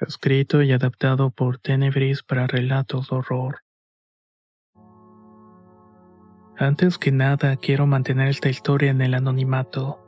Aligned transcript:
Escrito 0.00 0.62
y 0.62 0.72
adaptado 0.72 1.30
por 1.30 1.58
Tenebris 1.58 2.22
para 2.22 2.46
relatos 2.46 3.10
de 3.10 3.16
horror. 3.16 3.58
Antes 6.56 6.96
que 6.96 7.12
nada, 7.12 7.56
quiero 7.56 7.86
mantener 7.86 8.28
esta 8.28 8.48
historia 8.48 8.90
en 8.90 9.02
el 9.02 9.12
anonimato. 9.12 10.00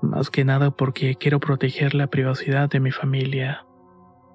Más 0.00 0.30
que 0.30 0.46
nada 0.46 0.70
porque 0.70 1.16
quiero 1.16 1.38
proteger 1.38 1.94
la 1.94 2.06
privacidad 2.06 2.70
de 2.70 2.80
mi 2.80 2.90
familia. 2.92 3.66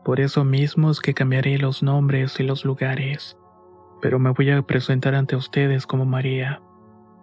Por 0.05 0.20
eso 0.20 0.44
mismo 0.44 0.91
es 0.91 1.00
que 1.00 1.16
cambiaré 1.16 1.58
los 1.58 1.82
nombres 1.82 2.40
y 2.40 2.44
los 2.44 2.63
lugares. 2.63 3.38
Pero 4.04 4.20
me 4.20 4.30
voy 4.30 4.52
a 4.52 4.62
presentar 4.62 5.16
ante 5.16 5.36
ustedes 5.36 5.88
como 5.88 6.05
María. 6.05 6.62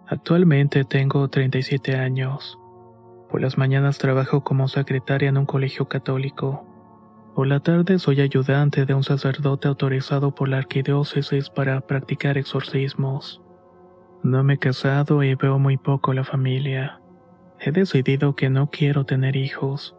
Actualmente 0.05 0.83
tengo 0.83 1.29
37 1.29 1.95
años. 1.95 2.59
Por 3.29 3.39
las 3.39 3.57
mañanas 3.57 3.99
trabajo 3.99 4.43
como 4.43 4.67
secretaria 4.67 5.29
en 5.29 5.37
un 5.37 5.45
colegio 5.45 5.87
católico. 5.87 6.68
Por 7.35 7.47
la 7.47 7.59
tarde 7.59 7.99
soy 7.99 8.21
ayudante 8.21 8.85
de 8.85 8.93
un 8.93 9.03
sacerdote 9.03 9.67
autorizado 9.67 10.33
por 10.35 10.49
la 10.49 10.57
arquidiócesis 10.57 11.49
para 11.49 11.79
practicar 11.81 12.37
exorcismos. 12.37 13.41
No 14.23 14.43
me 14.43 14.55
he 14.55 14.57
casado 14.57 15.23
y 15.23 15.35
veo 15.35 15.59
muy 15.59 15.77
poco 15.77 16.13
la 16.13 16.23
familia. 16.23 16.99
He 17.59 17.71
decidido 17.71 18.35
que 18.35 18.49
no 18.49 18.69
quiero 18.69 19.05
tener 19.05 19.35
hijos, 19.35 19.95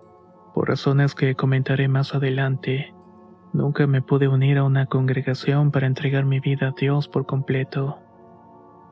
por 0.54 0.68
razones 0.68 1.14
que 1.14 1.34
comentaré 1.34 1.88
más 1.88 2.14
adelante. 2.14 2.94
Nunca 3.52 3.86
me 3.86 4.02
pude 4.02 4.28
unir 4.28 4.58
a 4.58 4.64
una 4.64 4.86
congregación 4.86 5.70
para 5.70 5.86
entregar 5.86 6.24
mi 6.24 6.40
vida 6.40 6.68
a 6.68 6.74
Dios 6.78 7.08
por 7.08 7.26
completo. 7.26 7.98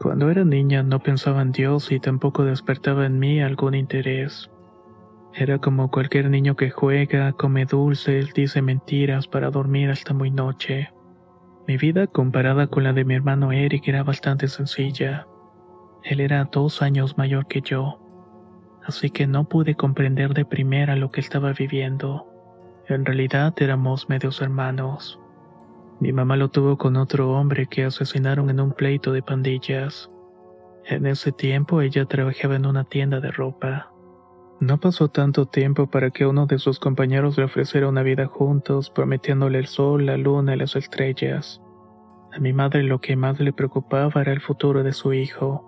Cuando 0.00 0.30
era 0.30 0.44
niña 0.44 0.82
no 0.82 1.00
pensaba 1.00 1.42
en 1.42 1.52
Dios 1.52 1.90
y 1.90 1.98
tampoco 1.98 2.44
despertaba 2.44 3.04
en 3.04 3.18
mí 3.18 3.42
algún 3.42 3.74
interés. 3.74 4.50
Era 5.40 5.60
como 5.60 5.88
cualquier 5.88 6.30
niño 6.30 6.56
que 6.56 6.68
juega, 6.68 7.32
come 7.32 7.64
dulces, 7.64 8.34
dice 8.34 8.60
mentiras 8.60 9.28
para 9.28 9.50
dormir 9.52 9.88
hasta 9.88 10.12
muy 10.12 10.32
noche. 10.32 10.90
Mi 11.68 11.76
vida 11.76 12.08
comparada 12.08 12.66
con 12.66 12.82
la 12.82 12.92
de 12.92 13.04
mi 13.04 13.14
hermano 13.14 13.52
Eric 13.52 13.86
era 13.86 14.02
bastante 14.02 14.48
sencilla. 14.48 15.28
Él 16.02 16.18
era 16.18 16.42
dos 16.46 16.82
años 16.82 17.16
mayor 17.16 17.46
que 17.46 17.60
yo, 17.60 18.00
así 18.84 19.10
que 19.10 19.28
no 19.28 19.48
pude 19.48 19.76
comprender 19.76 20.34
de 20.34 20.44
primera 20.44 20.96
lo 20.96 21.12
que 21.12 21.20
estaba 21.20 21.52
viviendo. 21.52 22.26
En 22.88 23.04
realidad 23.04 23.54
éramos 23.58 24.08
medios 24.08 24.42
hermanos. 24.42 25.20
Mi 26.00 26.12
mamá 26.12 26.36
lo 26.36 26.48
tuvo 26.48 26.76
con 26.78 26.96
otro 26.96 27.30
hombre 27.30 27.66
que 27.66 27.84
asesinaron 27.84 28.50
en 28.50 28.58
un 28.58 28.72
pleito 28.72 29.12
de 29.12 29.22
pandillas. 29.22 30.10
En 30.84 31.06
ese 31.06 31.30
tiempo 31.30 31.80
ella 31.80 32.06
trabajaba 32.06 32.56
en 32.56 32.66
una 32.66 32.82
tienda 32.82 33.20
de 33.20 33.30
ropa. 33.30 33.92
No 34.60 34.78
pasó 34.78 35.06
tanto 35.06 35.46
tiempo 35.46 35.86
para 35.86 36.10
que 36.10 36.26
uno 36.26 36.46
de 36.46 36.58
sus 36.58 36.80
compañeros 36.80 37.38
le 37.38 37.44
ofreciera 37.44 37.88
una 37.88 38.02
vida 38.02 38.26
juntos, 38.26 38.90
prometiéndole 38.90 39.58
el 39.58 39.66
sol, 39.66 40.06
la 40.06 40.16
luna 40.16 40.54
y 40.54 40.58
las 40.58 40.74
estrellas. 40.74 41.62
A 42.32 42.40
mi 42.40 42.52
madre 42.52 42.82
lo 42.82 43.00
que 43.00 43.14
más 43.14 43.38
le 43.38 43.52
preocupaba 43.52 44.20
era 44.20 44.32
el 44.32 44.40
futuro 44.40 44.82
de 44.82 44.92
su 44.92 45.12
hijo. 45.12 45.64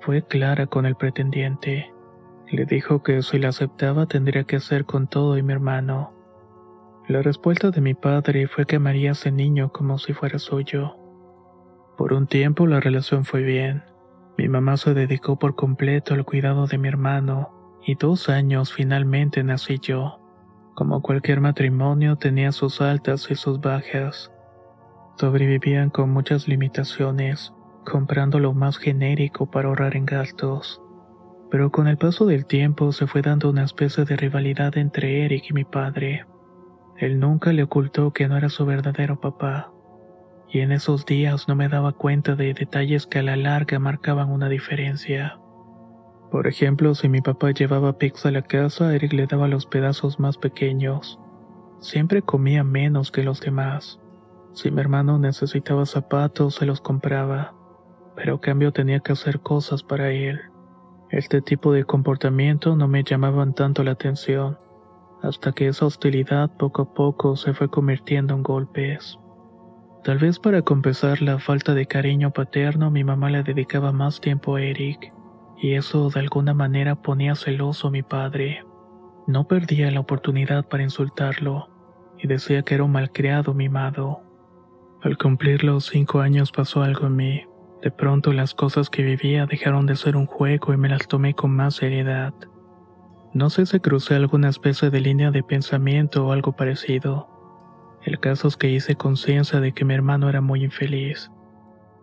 Fue 0.00 0.22
clara 0.22 0.66
con 0.66 0.86
el 0.86 0.94
pretendiente. 0.94 1.92
Le 2.50 2.64
dijo 2.64 3.02
que 3.02 3.20
si 3.20 3.38
la 3.38 3.50
aceptaba 3.50 4.06
tendría 4.06 4.44
que 4.44 4.56
hacer 4.56 4.86
con 4.86 5.06
todo 5.06 5.36
y 5.36 5.42
mi 5.42 5.52
hermano. 5.52 6.14
La 7.08 7.20
respuesta 7.20 7.70
de 7.70 7.82
mi 7.82 7.92
padre 7.92 8.48
fue 8.48 8.64
que 8.64 8.76
amaría 8.76 9.10
a 9.10 9.12
ese 9.12 9.30
niño 9.30 9.70
como 9.70 9.98
si 9.98 10.14
fuera 10.14 10.38
suyo. 10.38 10.96
Por 11.98 12.14
un 12.14 12.26
tiempo 12.26 12.66
la 12.66 12.80
relación 12.80 13.26
fue 13.26 13.42
bien. 13.42 13.82
Mi 14.38 14.48
mamá 14.48 14.78
se 14.78 14.94
dedicó 14.94 15.38
por 15.38 15.56
completo 15.56 16.14
al 16.14 16.24
cuidado 16.24 16.66
de 16.66 16.78
mi 16.78 16.88
hermano 16.88 17.57
y 17.88 17.94
dos 17.94 18.28
años 18.28 18.70
finalmente 18.70 19.42
nací 19.42 19.78
yo. 19.78 20.20
Como 20.74 21.00
cualquier 21.00 21.40
matrimonio 21.40 22.16
tenía 22.16 22.52
sus 22.52 22.82
altas 22.82 23.30
y 23.30 23.34
sus 23.34 23.62
bajas. 23.62 24.30
Sobrevivían 25.16 25.88
con 25.88 26.10
muchas 26.10 26.48
limitaciones, 26.48 27.54
comprando 27.86 28.40
lo 28.40 28.52
más 28.52 28.76
genérico 28.76 29.50
para 29.50 29.68
ahorrar 29.68 29.96
en 29.96 30.04
gastos. 30.04 30.82
Pero 31.50 31.72
con 31.72 31.88
el 31.88 31.96
paso 31.96 32.26
del 32.26 32.44
tiempo 32.44 32.92
se 32.92 33.06
fue 33.06 33.22
dando 33.22 33.48
una 33.48 33.64
especie 33.64 34.04
de 34.04 34.16
rivalidad 34.16 34.76
entre 34.76 35.24
Eric 35.24 35.44
y 35.48 35.54
mi 35.54 35.64
padre. 35.64 36.26
Él 36.98 37.18
nunca 37.18 37.54
le 37.54 37.62
ocultó 37.62 38.12
que 38.12 38.28
no 38.28 38.36
era 38.36 38.50
su 38.50 38.66
verdadero 38.66 39.18
papá, 39.18 39.72
y 40.50 40.60
en 40.60 40.72
esos 40.72 41.06
días 41.06 41.48
no 41.48 41.56
me 41.56 41.70
daba 41.70 41.92
cuenta 41.92 42.34
de 42.34 42.52
detalles 42.52 43.06
que 43.06 43.20
a 43.20 43.22
la 43.22 43.36
larga 43.36 43.78
marcaban 43.78 44.30
una 44.30 44.50
diferencia. 44.50 45.38
Por 46.30 46.46
ejemplo, 46.46 46.94
si 46.94 47.08
mi 47.08 47.20
papá 47.20 47.52
llevaba 47.52 47.98
pizza 47.98 48.28
a 48.28 48.32
la 48.32 48.42
casa, 48.42 48.94
Eric 48.94 49.12
le 49.14 49.26
daba 49.26 49.48
los 49.48 49.66
pedazos 49.66 50.20
más 50.20 50.36
pequeños. 50.36 51.18
Siempre 51.80 52.22
comía 52.22 52.64
menos 52.64 53.10
que 53.10 53.22
los 53.22 53.40
demás. 53.40 54.00
Si 54.52 54.70
mi 54.70 54.80
hermano 54.80 55.18
necesitaba 55.18 55.86
zapatos, 55.86 56.56
se 56.56 56.66
los 56.66 56.80
compraba, 56.80 57.54
pero 58.16 58.36
a 58.36 58.40
cambio 58.40 58.72
tenía 58.72 59.00
que 59.00 59.12
hacer 59.12 59.40
cosas 59.40 59.82
para 59.82 60.10
él. 60.10 60.40
Este 61.10 61.40
tipo 61.40 61.72
de 61.72 61.84
comportamiento 61.84 62.76
no 62.76 62.88
me 62.88 63.04
llamaban 63.04 63.54
tanto 63.54 63.82
la 63.82 63.92
atención 63.92 64.58
hasta 65.22 65.52
que 65.52 65.68
esa 65.68 65.86
hostilidad 65.86 66.50
poco 66.56 66.82
a 66.82 66.94
poco 66.94 67.36
se 67.36 67.54
fue 67.54 67.70
convirtiendo 67.70 68.34
en 68.34 68.42
golpes. 68.42 69.18
Tal 70.04 70.18
vez 70.18 70.38
para 70.38 70.62
compensar 70.62 71.22
la 71.22 71.38
falta 71.38 71.74
de 71.74 71.86
cariño 71.86 72.30
paterno 72.30 72.90
mi 72.90 73.04
mamá 73.04 73.30
le 73.30 73.42
dedicaba 73.42 73.92
más 73.92 74.20
tiempo 74.20 74.56
a 74.56 74.62
Eric, 74.62 75.12
y 75.60 75.74
eso 75.74 76.08
de 76.10 76.20
alguna 76.20 76.54
manera 76.54 76.96
ponía 76.96 77.34
celoso 77.34 77.88
a 77.88 77.90
mi 77.90 78.02
padre. 78.02 78.64
No 79.26 79.46
perdía 79.46 79.90
la 79.90 80.00
oportunidad 80.00 80.66
para 80.68 80.82
insultarlo, 80.82 81.68
y 82.18 82.26
decía 82.26 82.62
que 82.62 82.74
era 82.74 82.84
un 82.84 82.92
malcriado 82.92 83.54
mimado. 83.54 84.22
Al 85.02 85.16
cumplir 85.18 85.64
los 85.64 85.86
cinco 85.86 86.20
años 86.20 86.52
pasó 86.52 86.82
algo 86.82 87.06
en 87.06 87.16
mí. 87.16 87.44
De 87.82 87.90
pronto 87.90 88.32
las 88.32 88.54
cosas 88.54 88.90
que 88.90 89.02
vivía 89.02 89.46
dejaron 89.46 89.86
de 89.86 89.94
ser 89.94 90.16
un 90.16 90.26
juego 90.26 90.72
y 90.72 90.76
me 90.76 90.88
las 90.88 91.06
tomé 91.06 91.34
con 91.34 91.52
más 91.54 91.76
seriedad. 91.76 92.34
No 93.32 93.50
sé 93.50 93.66
si 93.66 93.78
crucé 93.78 94.14
alguna 94.14 94.48
especie 94.48 94.90
de 94.90 95.00
línea 95.00 95.30
de 95.30 95.42
pensamiento 95.42 96.26
o 96.26 96.32
algo 96.32 96.52
parecido. 96.52 97.28
El 98.02 98.18
caso 98.18 98.48
es 98.48 98.56
que 98.56 98.70
hice 98.70 98.96
conciencia 98.96 99.60
de 99.60 99.72
que 99.72 99.84
mi 99.84 99.94
hermano 99.94 100.28
era 100.28 100.40
muy 100.40 100.64
infeliz. 100.64 101.30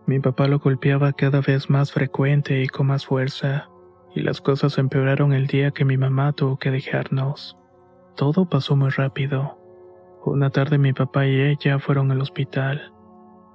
Mi 0.07 0.19
papá 0.19 0.47
lo 0.47 0.59
golpeaba 0.59 1.13
cada 1.13 1.41
vez 1.41 1.69
más 1.69 1.91
frecuente 1.91 2.61
y 2.61 2.67
con 2.67 2.87
más 2.87 3.07
fuerza, 3.07 3.69
y 4.13 4.21
las 4.21 4.39
cosas 4.39 4.77
empeoraron 4.77 5.33
el 5.33 5.47
día 5.47 5.71
que 5.71 5.83
mi 5.83 5.97
mamá 5.97 6.31
tuvo 6.33 6.57
que 6.57 6.69
dejarnos. 6.69 7.57
Todo 8.15 8.47
pasó 8.47 8.75
muy 8.75 8.91
rápido. 8.91 9.57
Una 10.23 10.51
tarde 10.51 10.77
mi 10.77 10.93
papá 10.93 11.25
y 11.25 11.41
ella 11.41 11.79
fueron 11.79 12.11
al 12.11 12.21
hospital. 12.21 12.93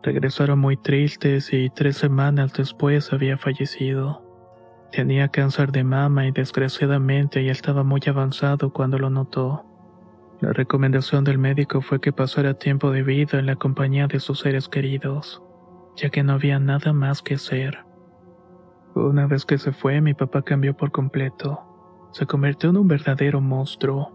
Regresaron 0.03 0.59
muy 0.59 0.77
tristes 0.77 1.53
y 1.53 1.71
tres 1.71 1.97
semanas 1.97 2.53
después 2.53 3.13
había 3.13 3.39
fallecido. 3.39 4.25
Tenía 4.91 5.29
cáncer 5.29 5.71
de 5.71 5.85
mama 5.85 6.27
y 6.27 6.33
desgraciadamente 6.33 7.45
ya 7.45 7.53
estaba 7.53 7.85
muy 7.85 8.01
avanzado 8.07 8.73
cuando 8.73 8.99
lo 8.99 9.09
notó. 9.09 9.65
La 10.41 10.53
recomendación 10.53 11.23
del 11.23 11.39
médico 11.39 11.81
fue 11.81 12.01
que 12.01 12.13
pasara 12.13 12.55
tiempo 12.55 12.91
de 12.91 13.05
vida 13.05 13.39
en 13.39 13.47
la 13.47 13.57
compañía 13.57 14.09
de 14.09 14.19
sus 14.19 14.41
seres 14.41 14.69
queridos, 14.69 15.43
ya 16.01 16.09
que 16.09 16.23
no 16.23 16.33
había 16.33 16.59
nada 16.59 16.93
más 16.93 17.21
que 17.21 17.35
hacer. 17.35 17.85
Una 18.95 19.27
vez 19.27 19.45
que 19.45 19.59
se 19.59 19.73
fue, 19.73 20.01
mi 20.01 20.15
papá 20.15 20.43
cambió 20.43 20.75
por 20.77 20.91
completo. 20.91 21.61
Se 22.13 22.27
convirtió 22.27 22.71
en 22.71 22.79
un 22.79 22.89
verdadero 22.89 23.41
monstruo. 23.41 24.13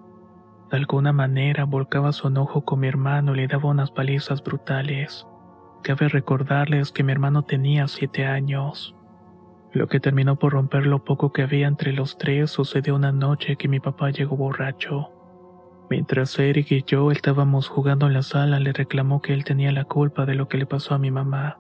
De 0.71 0.77
alguna 0.77 1.13
manera 1.13 1.63
volcaba 1.65 2.11
su 2.11 2.27
enojo 2.27 2.65
con 2.65 2.79
mi 2.79 2.87
hermano 2.87 3.33
y 3.33 3.37
le 3.37 3.47
daba 3.47 3.69
unas 3.69 3.91
palizas 3.91 4.43
brutales. 4.43 5.27
Cabe 5.83 6.09
recordarles 6.09 6.91
que 6.91 7.03
mi 7.03 7.11
hermano 7.11 7.43
tenía 7.43 7.88
siete 7.88 8.25
años. 8.25 8.95
Lo 9.71 9.88
que 9.88 9.99
terminó 9.99 10.38
por 10.38 10.53
romper 10.53 10.88
lo 10.88 11.03
poco 11.03 11.31
que 11.31 11.43
había 11.43 11.67
entre 11.67 11.93
los 11.93 12.17
tres 12.17 12.49
sucedió 12.49 12.95
una 12.95 13.11
noche 13.11 13.57
que 13.57 13.67
mi 13.67 13.79
papá 13.79 14.09
llegó 14.09 14.35
borracho. 14.35 15.11
Mientras 15.89 16.39
Eric 16.39 16.71
y 16.71 16.83
yo 16.83 17.11
estábamos 17.11 17.67
jugando 17.67 18.07
en 18.07 18.13
la 18.13 18.23
sala, 18.23 18.59
le 18.59 18.73
reclamó 18.73 19.21
que 19.21 19.33
él 19.33 19.43
tenía 19.43 19.71
la 19.71 19.85
culpa 19.85 20.25
de 20.25 20.33
lo 20.33 20.47
que 20.47 20.57
le 20.57 20.65
pasó 20.65 20.95
a 20.95 20.97
mi 20.97 21.11
mamá. 21.11 21.59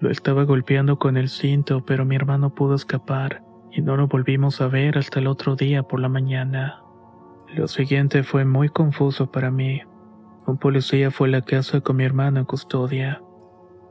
Lo 0.00 0.10
estaba 0.10 0.44
golpeando 0.44 0.98
con 0.98 1.16
el 1.16 1.28
cinto, 1.28 1.84
pero 1.84 2.04
mi 2.04 2.14
hermano 2.14 2.54
pudo 2.54 2.74
escapar 2.74 3.42
y 3.72 3.82
no 3.82 3.96
lo 3.96 4.06
volvimos 4.06 4.60
a 4.60 4.68
ver 4.68 4.96
hasta 4.96 5.18
el 5.18 5.26
otro 5.26 5.56
día 5.56 5.82
por 5.82 6.00
la 6.00 6.08
mañana. 6.08 6.82
Lo 7.54 7.66
siguiente 7.66 8.22
fue 8.22 8.44
muy 8.44 8.68
confuso 8.68 9.30
para 9.30 9.50
mí. 9.50 9.82
Un 10.46 10.58
policía 10.58 11.10
fue 11.10 11.28
a 11.28 11.32
la 11.32 11.42
casa 11.42 11.80
con 11.80 11.96
mi 11.96 12.04
hermano 12.04 12.40
en 12.40 12.46
custodia. 12.46 13.22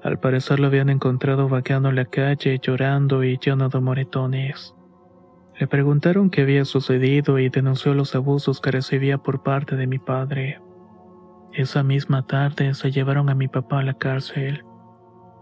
Al 0.03 0.19
parecer 0.19 0.59
lo 0.59 0.67
habían 0.67 0.89
encontrado 0.89 1.49
vagando 1.49 1.89
en 1.89 1.95
la 1.95 2.05
calle, 2.05 2.59
llorando 2.61 3.23
y 3.23 3.37
lleno 3.37 3.67
de 3.67 3.79
moretones. 3.79 4.73
Le 5.59 5.67
preguntaron 5.67 6.29
qué 6.29 6.43
había 6.43 6.65
sucedido 6.65 7.39
y 7.39 7.49
denunció 7.49 7.93
los 7.93 8.15
abusos 8.15 8.61
que 8.61 8.71
recibía 8.71 9.17
por 9.17 9.43
parte 9.43 9.75
de 9.75 9.87
mi 9.87 9.97
padre. 9.97 10.61
Esa 11.51 11.81
misma 11.81 12.25
tarde 12.27 12.73
se 12.75 12.91
llevaron 12.91 13.29
a 13.29 13.35
mi 13.35 13.47
papá 13.47 13.79
a 13.79 13.83
la 13.83 13.95
cárcel. 13.95 14.63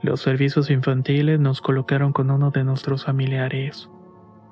Los 0.06 0.22
servicios 0.22 0.70
infantiles 0.70 1.40
nos 1.40 1.62
colocaron 1.62 2.14
con 2.14 2.30
uno 2.30 2.52
de 2.52 2.64
nuestros 2.64 3.06
familiares, 3.06 3.90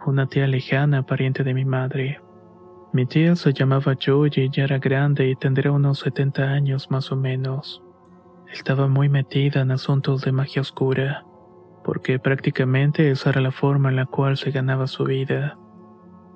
una 0.04 0.26
tía 0.26 0.48
lejana, 0.48 1.06
pariente 1.06 1.44
de 1.44 1.54
mi 1.54 1.64
madre. 1.64 2.20
Mi 2.92 3.06
tía 3.06 3.36
se 3.36 3.54
llamaba 3.54 3.94
Joy 3.94 4.32
y 4.36 4.50
ya 4.50 4.64
era 4.64 4.80
grande 4.80 5.30
y 5.30 5.36
tendría 5.36 5.72
unos 5.72 6.00
70 6.00 6.42
años 6.42 6.90
más 6.90 7.12
o 7.12 7.16
menos. 7.16 7.84
Estaba 8.52 8.88
muy 8.88 9.10
metida 9.10 9.62
en 9.62 9.70
asuntos 9.70 10.24
de 10.24 10.32
magia 10.32 10.64
oscura, 10.64 11.24
porque 11.84 12.18
prácticamente 12.18 13.12
esa 13.12 13.30
era 13.30 13.42
la 13.42 13.52
forma 13.52 13.90
en 13.90 13.98
la 13.98 14.08
cual 14.08 14.38
se 14.38 14.50
ganaba 14.50 14.88
su 14.88 15.04
vida. 15.04 15.60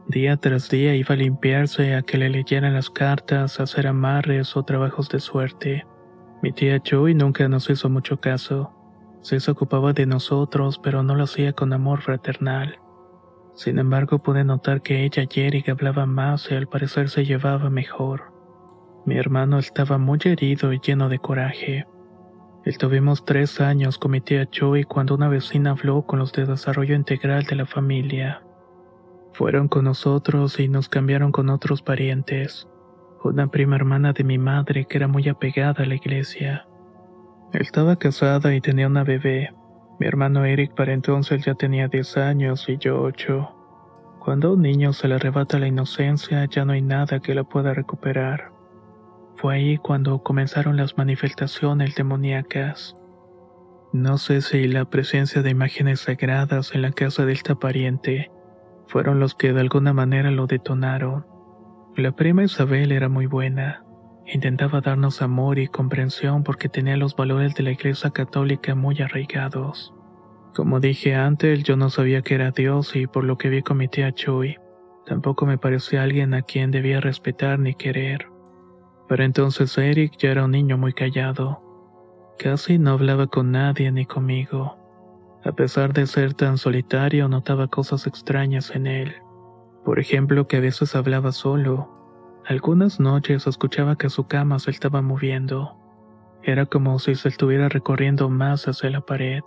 Día 0.06 0.38
tras 0.38 0.70
día 0.70 0.94
iba 0.94 1.16
a 1.16 1.18
limpiarse 1.18 1.96
a 1.96 2.04
que 2.04 2.20
le 2.20 2.30
leyeran 2.30 2.76
las 2.76 2.92
cartas, 2.92 3.60
a 3.60 3.64
hacer 3.64 3.88
amarres 3.88 4.56
o 4.56 4.62
trabajos 4.62 5.10
de 5.10 5.20
suerte. 5.20 5.88
Mi 6.44 6.52
tía 6.52 6.80
Joy 6.84 7.16
nunca 7.16 7.48
nos 7.48 7.68
hizo 7.72 7.90
mucho 7.90 8.20
caso. 8.20 8.77
Se 9.22 9.38
ocupaba 9.52 9.94
de 9.94 10.06
nosotros, 10.06 10.80
pero 10.80 11.04
no 11.04 11.16
lo 11.16 11.26
hacía 11.26 11.54
con 11.54 11.74
amor 11.74 12.02
fraternal. 12.02 12.80
Sin 13.54 13.80
embargo, 13.80 14.20
pude 14.20 14.44
notar 14.44 14.82
que 14.82 15.04
ella 15.04 15.24
y 15.30 15.40
Eric 15.42 15.70
hablaban 15.70 16.10
más 16.10 16.50
y 16.52 16.56
al 16.56 16.68
parecer 16.68 17.10
se 17.10 17.26
llevaba 17.26 17.70
mejor. 17.70 18.32
Mi 19.06 19.18
hermano 19.18 19.58
estaba 19.58 19.98
muy 19.98 20.20
herido 20.26 20.74
y 20.74 20.80
lleno 20.80 21.10
de 21.10 21.18
coraje. 21.18 21.88
Estuvimos 22.66 23.26
tres 23.26 23.62
años 23.62 23.98
con 23.98 24.12
mi 24.12 24.22
tía 24.22 24.48
Joy 24.52 24.84
cuando 24.84 25.16
una 25.16 25.30
vecina 25.30 25.72
habló 25.72 26.06
con 26.06 26.20
los 26.20 26.34
de 26.34 26.46
desarrollo 26.46 26.96
integral 26.96 27.46
de 27.46 27.56
la 27.56 27.66
familia. 27.66 28.44
Fueron 29.34 29.68
con 29.68 29.86
nosotros 29.86 30.60
y 30.60 30.68
nos 30.68 30.90
cambiaron 30.90 31.32
con 31.32 31.50
otros 31.50 31.82
parientes. 31.82 32.68
Una 33.24 33.48
prima 33.48 33.76
hermana 33.76 34.14
de 34.14 34.24
mi 34.24 34.38
madre 34.38 34.86
que 34.86 34.98
era 34.98 35.08
muy 35.08 35.30
apegada 35.30 35.84
a 35.84 35.88
la 35.88 35.96
iglesia. 35.96 36.68
Estaba 37.54 37.96
casada 37.96 38.54
y 38.54 38.62
tenía 38.62 38.88
una 38.88 39.04
bebé. 39.04 39.54
Mi 40.00 40.06
hermano 40.06 40.44
Eric 40.44 40.76
para 40.76 40.94
entonces 40.94 41.46
ya 41.46 41.56
tenía 41.56 41.88
10 41.88 42.18
años 42.18 42.68
y 42.68 42.78
yo 42.78 43.02
8. 43.02 43.56
Cuando 44.20 44.50
a 44.50 44.54
un 44.54 44.62
niño 44.62 44.92
se 44.92 45.08
le 45.08 45.16
arrebata 45.16 45.58
la 45.58 45.68
inocencia 45.68 46.46
ya 46.46 46.66
no 46.66 46.74
hay 46.74 46.82
nada 46.82 47.22
que 47.22 47.34
la 47.34 47.46
pueda 47.46 47.74
recuperar. 47.74 48.52
Fue 49.38 49.56
ahí 49.56 49.78
cuando 49.78 50.22
comenzaron 50.24 50.76
las 50.76 50.98
manifestaciones 50.98 51.96
demoníacas. 51.96 52.96
No 53.94 54.18
sé 54.18 54.42
si 54.42 54.68
la 54.68 54.84
presencia 54.86 55.42
de 55.42 55.50
imágenes 55.50 56.02
sagradas 56.02 56.76
en 56.76 56.82
la 56.82 56.92
casa 56.92 57.26
de 57.26 57.32
esta 57.32 57.56
pariente 57.56 58.30
fueron 58.88 59.22
los 59.22 59.36
que 59.36 59.54
de 59.54 59.62
alguna 59.62 59.94
manera 59.94 60.32
lo 60.32 60.48
detonaron. 60.48 61.26
La 61.96 62.12
prima 62.12 62.44
Isabel 62.44 62.92
era 62.92 63.08
muy 63.08 63.26
buena. 63.26 63.87
Intentaba 64.30 64.82
darnos 64.82 65.22
amor 65.22 65.58
y 65.58 65.68
comprensión 65.68 66.44
porque 66.44 66.68
tenía 66.68 66.98
los 66.98 67.16
valores 67.16 67.56
de 67.56 67.64
la 67.64 67.72
Iglesia 67.72 68.10
Católica 68.10 68.76
muy 68.76 69.00
arraigados. 69.02 69.94
Como 70.54 70.82
dije 70.82 71.16
antes, 71.16 71.64
yo 71.64 71.78
no 71.78 71.90
sabía 71.90 72.22
que 72.22 72.36
era 72.36 72.52
Dios 72.52 72.94
y 72.96 73.08
por 73.08 73.24
lo 73.24 73.38
que 73.38 73.48
vi 73.48 73.62
con 73.62 73.78
mi 73.78 73.88
tía 73.88 74.12
Chuy, 74.12 74.58
tampoco 75.06 75.46
me 75.46 75.58
parecía 75.58 76.04
alguien 76.04 76.34
a 76.34 76.42
quien 76.42 76.72
debía 76.72 77.00
respetar 77.00 77.58
ni 77.58 77.74
querer. 77.74 78.28
Pero 79.08 79.24
entonces 79.24 79.78
Eric 79.78 80.18
ya 80.18 80.32
era 80.32 80.44
un 80.44 80.52
niño 80.52 80.78
muy 80.78 80.92
callado. 80.92 81.64
Casi 82.38 82.78
no 82.80 82.92
hablaba 82.92 83.28
con 83.28 83.52
nadie 83.52 83.90
ni 83.94 84.06
conmigo. 84.06 84.78
A 85.46 85.54
pesar 85.54 85.94
de 85.94 86.06
ser 86.06 86.34
tan 86.34 86.58
solitario, 86.58 87.30
notaba 87.30 87.68
cosas 87.68 88.06
extrañas 88.08 88.76
en 88.76 88.88
él. 88.88 89.16
Por 89.86 90.00
ejemplo, 90.00 90.48
que 90.48 90.58
a 90.58 90.60
veces 90.60 90.96
hablaba 90.96 91.32
solo. 91.32 91.90
Algunas 92.48 93.02
noches 93.02 93.46
escuchaba 93.46 93.98
que 93.98 94.10
su 94.10 94.26
cama 94.30 94.58
se 94.60 94.72
estaba 94.72 95.02
moviendo. 95.02 95.76
Era 96.42 96.66
como 96.66 96.98
si 96.98 97.16
se 97.16 97.28
estuviera 97.28 97.68
recorriendo 97.68 98.30
más 98.30 98.70
hacia 98.70 98.90
la 98.90 99.02
pared. 99.02 99.44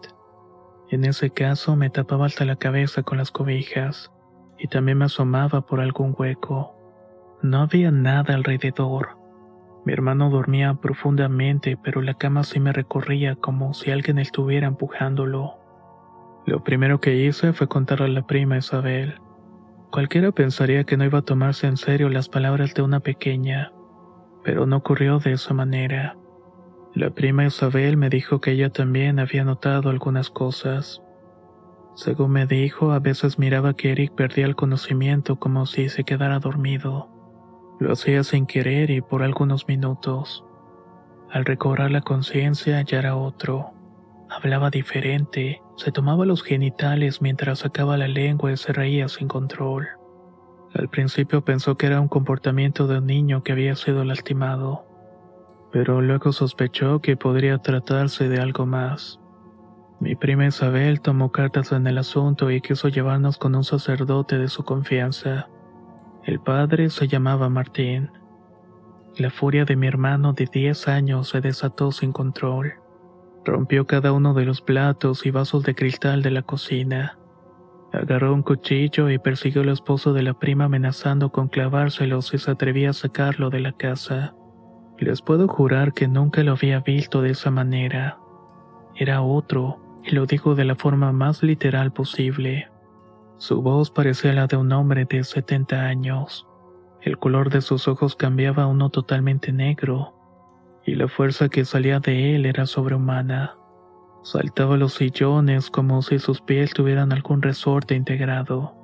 En 0.91 1.07
ese 1.07 1.31
caso 1.31 1.77
me 1.77 1.89
tapaba 1.89 2.27
hasta 2.27 2.45
la 2.45 2.57
cabeza 2.57 3.03
con 3.03 3.17
las 3.17 3.31
cobijas 3.31 4.13
y 4.59 4.69
también 4.69 4.99
me 4.99 5.07
asomaba 5.07 5.63
por 5.63 5.81
algún 5.81 6.15
hueco. 6.15 6.75
No 7.41 7.63
había 7.63 7.91
nada 7.91 8.35
alrededor. 8.35 9.17
Mi 9.87 9.95
hermano 9.95 10.29
dormía 10.29 10.75
profundamente, 10.75 11.79
pero 11.83 12.03
la 12.03 12.13
cama 12.13 12.45
sí 12.45 12.61
me 12.61 12.71
recorría 12.71 13.35
como 13.35 13.73
si 13.73 13.91
alguien 13.91 14.19
estuviera 14.19 14.67
empujándolo. 14.67 15.55
Lo 16.45 16.63
primero 16.65 17.01
que 17.01 17.17
hice 17.17 17.55
fue 17.55 17.67
contarle 17.67 18.05
a 18.05 18.09
la 18.11 18.27
prima 18.27 18.59
Isabel. 18.59 19.15
Cualquiera 19.91 20.31
pensaría 20.31 20.85
que 20.85 20.97
no 20.97 21.05
iba 21.05 21.19
a 21.19 21.23
tomarse 21.23 21.67
en 21.67 21.77
serio 21.77 22.09
las 22.09 22.29
palabras 22.29 22.75
de 22.75 22.83
una 22.83 23.01
pequeña, 23.01 23.73
pero 24.45 24.65
no 24.65 24.77
ocurrió 24.77 25.19
de 25.19 25.33
esa 25.33 25.53
manera. 25.53 26.17
La 26.95 27.11
prima 27.11 27.45
Isabel 27.45 27.97
me 27.97 28.09
dijo 28.09 28.41
que 28.41 28.53
ella 28.53 28.71
también 28.71 29.19
había 29.19 29.45
notado 29.45 29.91
algunas 29.91 30.31
cosas. 30.31 31.03
Según 31.95 32.31
me 32.31 32.47
dijo, 32.47 32.93
a 32.93 33.01
veces 33.01 33.39
miraba 33.39 33.75
que 33.75 33.91
Eric 33.91 34.15
perdía 34.15 34.47
el 34.47 34.55
conocimiento 34.55 35.37
como 35.41 35.67
si 35.67 35.89
se 35.89 36.05
quedara 36.05 36.39
dormido. 36.39 37.09
Lo 37.81 37.93
hacía 37.93 38.23
sin 38.23 38.47
querer 38.47 38.91
y 38.91 39.01
por 39.01 39.25
algunos 39.25 39.67
minutos. 39.67 40.45
Al 41.31 41.45
recobrar 41.45 41.91
la 41.91 42.01
conciencia 42.01 42.81
ya 42.83 42.99
era 43.01 43.17
otro. 43.17 43.73
Hablaba 44.29 44.71
diferente, 44.71 45.61
se 45.81 45.93
tomaba 45.93 46.27
los 46.27 46.43
genitales 46.43 47.23
mientras 47.23 47.61
sacaba 47.61 47.97
la 47.97 48.07
lengua 48.07 48.53
y 48.53 48.59
se 48.59 48.75
reía 48.75 49.09
sin 49.09 49.29
control. 49.29 49.89
Al 50.75 50.91
principio 50.91 51.43
pensó 51.43 51.79
que 51.79 51.87
era 51.87 52.03
un 52.03 52.09
comportamiento 52.09 52.87
de 52.87 52.99
un 52.99 53.07
niño 53.07 53.43
que 53.43 53.53
había 53.53 53.75
sido 53.77 54.05
lastimado, 54.05 54.85
pero 55.73 56.03
luego 56.03 56.33
sospechó 56.33 57.01
que 57.01 57.17
podría 57.17 57.57
tratarse 57.59 58.29
de 58.29 58.41
algo 58.41 58.67
más. 58.67 59.21
Mi 60.01 60.17
prima 60.17 60.47
Isabel 60.47 61.01
tomó 61.01 61.33
cartas 61.33 61.73
en 61.73 61.87
el 61.87 61.97
asunto 61.97 62.51
y 62.51 62.61
quiso 62.61 62.89
llevarnos 62.89 63.39
con 63.39 63.55
un 63.55 63.65
sacerdote 63.65 64.37
de 64.37 64.49
su 64.49 64.65
confianza. 64.65 65.49
El 66.25 66.41
padre 66.41 66.91
se 66.91 67.09
llamaba 67.09 67.49
Martín. 67.49 68.11
La 69.17 69.31
furia 69.31 69.65
de 69.65 69.77
mi 69.77 69.87
hermano 69.87 70.35
de 70.35 70.45
10 70.45 70.89
años 70.89 71.31
se 71.31 71.41
desató 71.41 71.91
sin 71.91 72.13
control. 72.13 72.80
Rompió 73.45 73.87
cada 73.87 74.13
uno 74.13 74.35
de 74.35 74.45
los 74.45 74.61
platos 74.61 75.25
y 75.25 75.31
vasos 75.31 75.63
de 75.65 75.75
cristal 75.75 76.23
de 76.23 76.31
la 76.31 76.43
cocina. 76.43 77.19
Agarró 77.93 78.35
un 78.35 78.43
cuchillo 78.43 79.09
y 79.09 79.19
persiguió 79.19 79.63
al 79.63 79.71
esposo 79.71 80.13
de 80.13 80.23
la 80.23 80.35
prima 80.35 80.65
amenazando 80.65 81.33
con 81.33 81.49
clavárselo 81.49 82.21
si 82.21 82.39
se 82.39 82.51
atrevía 82.51 82.91
a 82.91 82.93
sacarlo 82.93 83.49
de 83.49 83.61
la 83.61 83.73
casa. 83.73 84.35
Les 84.99 85.23
puedo 85.23 85.49
jurar 85.49 85.95
que 85.95 86.07
nunca 86.07 86.43
lo 86.43 86.53
había 86.53 86.81
visto 86.81 87.23
de 87.23 87.31
esa 87.31 87.51
manera. 87.51 88.19
Era 88.95 89.23
otro, 89.23 89.81
y 90.05 90.11
lo 90.11 90.27
digo 90.27 90.55
de 90.55 90.67
la 90.67 90.75
forma 90.75 91.11
más 91.13 91.43
literal 91.43 91.93
posible. 91.93 92.69
Su 93.39 93.63
voz 93.63 93.91
parecía 93.91 94.35
la 94.35 94.47
de 94.47 94.59
un 94.59 94.71
hombre 94.73 95.07
de 95.07 95.25
70 95.25 95.81
años. 95.81 96.47
El 97.01 97.19
color 97.19 97.49
de 97.49 97.63
sus 97.63 97.89
ojos 97.89 98.15
cambiaba 98.15 98.65
a 98.65 98.67
uno 98.67 98.91
totalmente 98.91 99.51
negro 99.51 100.20
y 100.85 100.95
la 100.95 101.09
fuerza 101.09 101.49
que 101.49 101.65
salía 101.65 102.01
de 102.01 102.35
él 102.35 102.47
era 102.47 102.67
sobrehumana. 102.67 103.57
Saltaba 104.23 104.77
los 104.77 104.95
sillones 104.95 105.71
como 105.71 106.03
si 106.03 106.19
sus 106.19 106.41
pies 106.41 106.73
tuvieran 106.73 107.13
algún 107.13 107.43
resorte 107.43 107.95
integrado. 107.95 108.75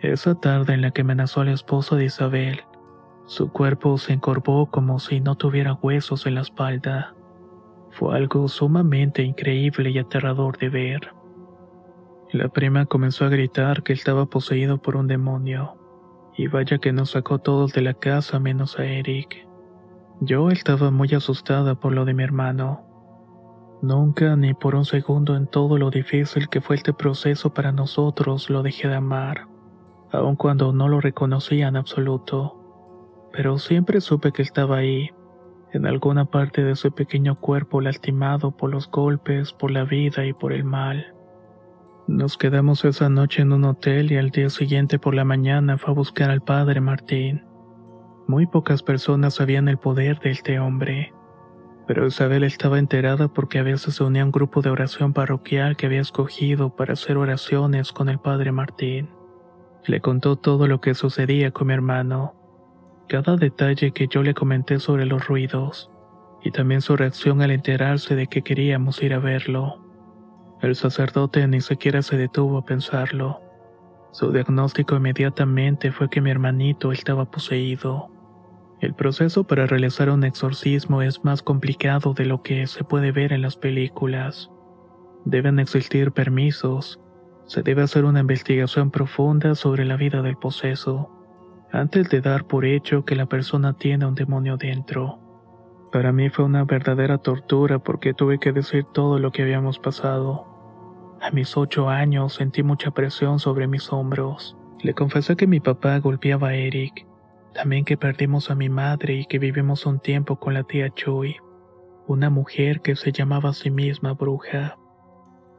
Esa 0.00 0.34
tarde 0.34 0.74
en 0.74 0.82
la 0.82 0.90
que 0.90 1.02
amenazó 1.02 1.40
al 1.40 1.48
esposo 1.48 1.96
de 1.96 2.06
Isabel, 2.06 2.62
su 3.26 3.50
cuerpo 3.50 3.98
se 3.98 4.12
encorvó 4.12 4.70
como 4.70 4.98
si 4.98 5.20
no 5.20 5.36
tuviera 5.36 5.74
huesos 5.74 6.26
en 6.26 6.36
la 6.36 6.40
espalda. 6.42 7.14
Fue 7.90 8.16
algo 8.16 8.48
sumamente 8.48 9.22
increíble 9.22 9.90
y 9.90 9.98
aterrador 9.98 10.56
de 10.58 10.68
ver. 10.68 11.12
La 12.32 12.48
prima 12.48 12.86
comenzó 12.86 13.24
a 13.24 13.28
gritar 13.28 13.82
que 13.82 13.92
estaba 13.92 14.26
poseído 14.26 14.78
por 14.78 14.96
un 14.96 15.06
demonio, 15.06 15.76
y 16.36 16.46
vaya 16.46 16.78
que 16.78 16.92
nos 16.92 17.12
sacó 17.12 17.38
todos 17.38 17.72
de 17.72 17.80
la 17.80 17.94
casa 17.94 18.38
menos 18.38 18.78
a 18.78 18.84
Eric. 18.84 19.47
Yo 20.20 20.50
estaba 20.50 20.90
muy 20.90 21.08
asustada 21.14 21.76
por 21.76 21.92
lo 21.92 22.04
de 22.04 22.12
mi 22.12 22.24
hermano. 22.24 22.82
Nunca 23.82 24.34
ni 24.34 24.52
por 24.52 24.74
un 24.74 24.84
segundo 24.84 25.36
en 25.36 25.46
todo 25.46 25.78
lo 25.78 25.90
difícil 25.90 26.48
que 26.48 26.60
fue 26.60 26.74
este 26.74 26.92
proceso 26.92 27.54
para 27.54 27.70
nosotros 27.70 28.50
lo 28.50 28.64
dejé 28.64 28.88
de 28.88 28.96
amar, 28.96 29.46
aun 30.10 30.34
cuando 30.34 30.72
no 30.72 30.88
lo 30.88 31.00
reconocía 31.00 31.68
en 31.68 31.76
absoluto. 31.76 33.28
Pero 33.32 33.58
siempre 33.58 34.00
supe 34.00 34.32
que 34.32 34.42
estaba 34.42 34.78
ahí, 34.78 35.10
en 35.72 35.86
alguna 35.86 36.24
parte 36.24 36.64
de 36.64 36.74
su 36.74 36.90
pequeño 36.90 37.36
cuerpo 37.36 37.80
lastimado 37.80 38.50
por 38.50 38.70
los 38.70 38.90
golpes, 38.90 39.52
por 39.52 39.70
la 39.70 39.84
vida 39.84 40.26
y 40.26 40.32
por 40.32 40.52
el 40.52 40.64
mal. 40.64 41.14
Nos 42.08 42.36
quedamos 42.36 42.84
esa 42.84 43.08
noche 43.08 43.42
en 43.42 43.52
un 43.52 43.64
hotel 43.64 44.10
y 44.10 44.16
al 44.16 44.30
día 44.30 44.50
siguiente 44.50 44.98
por 44.98 45.14
la 45.14 45.24
mañana 45.24 45.78
fue 45.78 45.90
a 45.90 45.94
buscar 45.94 46.30
al 46.30 46.40
padre 46.40 46.80
Martín. 46.80 47.47
Muy 48.28 48.46
pocas 48.46 48.82
personas 48.82 49.34
sabían 49.36 49.68
el 49.68 49.78
poder 49.78 50.20
de 50.20 50.30
este 50.30 50.60
hombre, 50.60 51.14
pero 51.86 52.06
Isabel 52.06 52.44
estaba 52.44 52.78
enterada 52.78 53.28
porque 53.28 53.58
a 53.58 53.62
veces 53.62 53.94
se 53.94 54.04
unía 54.04 54.20
a 54.20 54.26
un 54.26 54.32
grupo 54.32 54.60
de 54.60 54.68
oración 54.68 55.14
parroquial 55.14 55.76
que 55.76 55.86
había 55.86 56.02
escogido 56.02 56.76
para 56.76 56.92
hacer 56.92 57.16
oraciones 57.16 57.90
con 57.90 58.10
el 58.10 58.18
padre 58.18 58.52
Martín. 58.52 59.08
Le 59.86 60.02
contó 60.02 60.36
todo 60.36 60.68
lo 60.68 60.82
que 60.82 60.92
sucedía 60.92 61.52
con 61.52 61.68
mi 61.68 61.72
hermano, 61.72 62.34
cada 63.08 63.36
detalle 63.36 63.92
que 63.92 64.08
yo 64.08 64.22
le 64.22 64.34
comenté 64.34 64.78
sobre 64.78 65.06
los 65.06 65.26
ruidos, 65.26 65.90
y 66.44 66.50
también 66.50 66.82
su 66.82 66.98
reacción 66.98 67.40
al 67.40 67.50
enterarse 67.50 68.14
de 68.14 68.26
que 68.26 68.42
queríamos 68.42 69.02
ir 69.02 69.14
a 69.14 69.20
verlo. 69.20 69.82
El 70.60 70.74
sacerdote 70.76 71.46
ni 71.48 71.62
siquiera 71.62 72.02
se 72.02 72.18
detuvo 72.18 72.58
a 72.58 72.64
pensarlo. 72.66 73.40
Su 74.10 74.32
diagnóstico 74.32 74.96
inmediatamente 74.96 75.92
fue 75.92 76.10
que 76.10 76.20
mi 76.20 76.30
hermanito 76.30 76.92
estaba 76.92 77.24
poseído. 77.24 78.10
El 78.80 78.94
proceso 78.94 79.42
para 79.44 79.66
realizar 79.66 80.08
un 80.08 80.22
exorcismo 80.22 81.02
es 81.02 81.24
más 81.24 81.42
complicado 81.42 82.14
de 82.14 82.26
lo 82.26 82.42
que 82.42 82.64
se 82.68 82.84
puede 82.84 83.10
ver 83.10 83.32
en 83.32 83.42
las 83.42 83.56
películas. 83.56 84.52
Deben 85.24 85.58
existir 85.58 86.12
permisos, 86.12 87.00
se 87.44 87.62
debe 87.62 87.82
hacer 87.82 88.04
una 88.04 88.20
investigación 88.20 88.92
profunda 88.92 89.56
sobre 89.56 89.84
la 89.84 89.96
vida 89.96 90.22
del 90.22 90.36
poseso, 90.36 91.10
antes 91.72 92.08
de 92.08 92.20
dar 92.20 92.44
por 92.44 92.64
hecho 92.64 93.04
que 93.04 93.16
la 93.16 93.26
persona 93.26 93.72
tiene 93.72 94.06
un 94.06 94.14
demonio 94.14 94.56
dentro. 94.56 95.18
Para 95.90 96.12
mí 96.12 96.30
fue 96.30 96.44
una 96.44 96.64
verdadera 96.64 97.18
tortura 97.18 97.80
porque 97.80 98.14
tuve 98.14 98.38
que 98.38 98.52
decir 98.52 98.84
todo 98.84 99.18
lo 99.18 99.32
que 99.32 99.42
habíamos 99.42 99.80
pasado. 99.80 100.46
A 101.20 101.32
mis 101.32 101.56
ocho 101.56 101.88
años 101.88 102.34
sentí 102.34 102.62
mucha 102.62 102.92
presión 102.92 103.40
sobre 103.40 103.66
mis 103.66 103.92
hombros. 103.92 104.56
Le 104.82 104.94
confesé 104.94 105.34
que 105.34 105.48
mi 105.48 105.58
papá 105.58 105.98
golpeaba 105.98 106.48
a 106.48 106.54
Eric, 106.54 107.07
también 107.54 107.84
que 107.84 107.96
perdimos 107.96 108.50
a 108.50 108.54
mi 108.54 108.68
madre 108.68 109.14
y 109.14 109.24
que 109.26 109.38
vivimos 109.38 109.86
un 109.86 110.00
tiempo 110.00 110.36
con 110.36 110.54
la 110.54 110.64
tía 110.64 110.90
Chuy, 110.90 111.36
una 112.06 112.30
mujer 112.30 112.80
que 112.80 112.96
se 112.96 113.12
llamaba 113.12 113.50
a 113.50 113.54
sí 113.54 113.70
misma 113.70 114.14
bruja. 114.14 114.78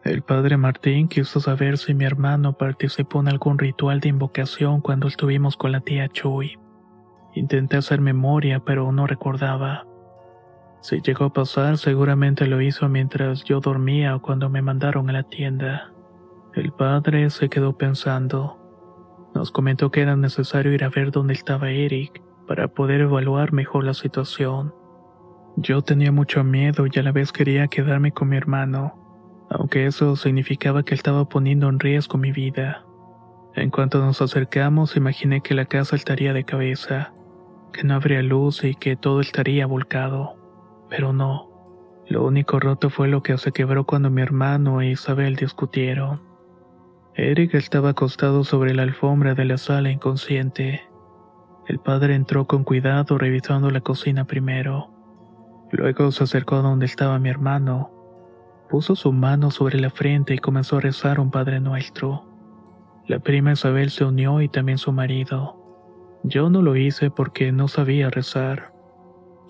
El 0.04 0.22
padre 0.22 0.56
Martín 0.58 1.08
quiso 1.08 1.40
saber 1.40 1.78
si 1.78 1.94
mi 1.94 2.06
hermano 2.06 2.54
participó 2.54 3.20
en 3.20 3.28
algún 3.28 3.60
ritual 3.60 4.00
de 4.00 4.10
invocación 4.10 4.82
cuando 4.82 5.08
estuvimos 5.08 5.58
con 5.58 5.72
la 5.74 5.82
tía 5.82 6.08
Chuy. 6.08 6.58
Intenté 7.36 7.78
hacer 7.78 8.00
memoria, 8.00 8.62
pero 8.62 8.92
no 8.92 9.06
recordaba. 9.08 9.86
Si 10.82 11.02
llegó 11.02 11.26
a 11.26 11.34
pasar, 11.34 11.78
seguramente 11.78 12.48
lo 12.48 12.62
hizo 12.62 12.88
mientras 12.88 13.44
yo 13.44 13.60
dormía 13.60 14.16
o 14.16 14.22
cuando 14.22 14.50
me 14.50 14.62
mandaron 14.62 15.10
a 15.10 15.14
la 15.14 15.24
tienda. 15.24 15.92
El 16.56 16.72
padre 16.72 17.30
se 17.30 17.50
quedó 17.50 17.78
pensando. 17.78 18.58
Nos 19.40 19.52
comentó 19.52 19.90
que 19.90 20.02
era 20.02 20.18
necesario 20.18 20.74
ir 20.74 20.84
a 20.84 20.90
ver 20.90 21.12
dónde 21.12 21.32
estaba 21.32 21.72
Eric 21.72 22.22
para 22.46 22.68
poder 22.68 23.00
evaluar 23.00 23.54
mejor 23.54 23.86
la 23.86 23.94
situación. 23.94 24.76
Yo 25.56 25.82
tenía 25.82 26.12
mucho 26.12 26.44
miedo 26.44 26.88
y 26.92 27.00
a 27.00 27.04
la 27.04 27.14
vez 27.14 27.32
quería 27.32 27.70
quedarme 27.70 28.12
con 28.12 28.28
mi 28.28 28.36
hermano, 28.36 29.48
aunque 29.50 29.86
eso 29.86 30.18
significaba 30.18 30.84
que 30.84 30.94
estaba 30.94 31.30
poniendo 31.30 31.70
en 31.70 31.80
riesgo 31.80 32.18
mi 32.18 32.34
vida. 32.34 32.84
En 33.56 33.70
cuanto 33.70 34.04
nos 34.04 34.22
acercamos, 34.22 34.98
imaginé 34.98 35.40
que 35.40 35.54
la 35.54 35.64
casa 35.64 35.96
estaría 35.96 36.34
de 36.34 36.44
cabeza, 36.44 37.14
que 37.72 37.86
no 37.86 37.94
habría 37.94 38.22
luz 38.22 38.66
y 38.66 38.76
que 38.76 38.98
todo 38.98 39.22
estaría 39.22 39.66
volcado 39.66 40.36
pero 40.90 41.14
no. 41.14 41.48
Lo 42.10 42.26
único 42.26 42.60
roto 42.60 42.90
fue 42.90 43.08
lo 43.08 43.24
que 43.24 43.38
se 43.38 43.54
quebró 43.54 43.86
cuando 43.86 44.10
mi 44.10 44.22
hermano 44.22 44.82
e 44.82 44.90
Isabel 44.90 45.38
discutieron. 45.38 46.29
Eric 47.22 47.54
estaba 47.56 47.90
acostado 47.90 48.46
sobre 48.46 48.74
la 48.74 48.84
alfombra 48.84 49.36
de 49.36 49.44
la 49.44 49.58
sala 49.58 49.92
inconsciente. 49.92 50.84
El 51.68 51.80
padre 51.80 52.16
entró 52.16 52.48
con 52.48 52.64
cuidado 52.64 53.18
revisando 53.18 53.70
la 53.72 53.82
cocina 53.82 54.24
primero. 54.24 54.90
Luego 55.74 56.14
se 56.14 56.24
acercó 56.24 56.56
a 56.56 56.62
donde 56.62 56.86
estaba 56.86 57.20
mi 57.20 57.28
hermano. 57.28 57.92
Puso 58.70 58.96
su 58.96 59.12
mano 59.12 59.52
sobre 59.52 59.82
la 59.82 59.90
frente 59.90 60.34
y 60.34 60.38
comenzó 60.38 60.78
a 60.78 60.80
rezar 60.80 61.20
un 61.20 61.30
Padre 61.30 61.60
Nuestro. 61.60 62.26
La 63.06 63.20
prima 63.20 63.52
Isabel 63.52 63.90
se 63.90 64.06
unió 64.06 64.40
y 64.40 64.48
también 64.48 64.78
su 64.78 64.94
marido. 64.94 65.58
Yo 66.24 66.50
no 66.50 66.62
lo 66.62 66.78
hice 66.78 67.12
porque 67.12 67.52
no 67.52 67.68
sabía 67.68 68.10
rezar. 68.10 68.74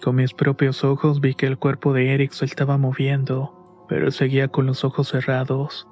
Con 0.02 0.16
mis 0.16 0.34
propios 0.34 0.84
ojos 0.84 1.22
vi 1.22 1.36
que 1.36 1.46
el 1.46 1.60
cuerpo 1.60 1.94
de 1.94 2.16
Eric 2.16 2.32
se 2.32 2.46
estaba 2.46 2.80
moviendo, 2.80 3.86
pero 3.88 4.10
seguía 4.10 4.48
con 4.48 4.66
los 4.66 4.84
ojos 4.84 5.10
cerrados. 5.10 5.89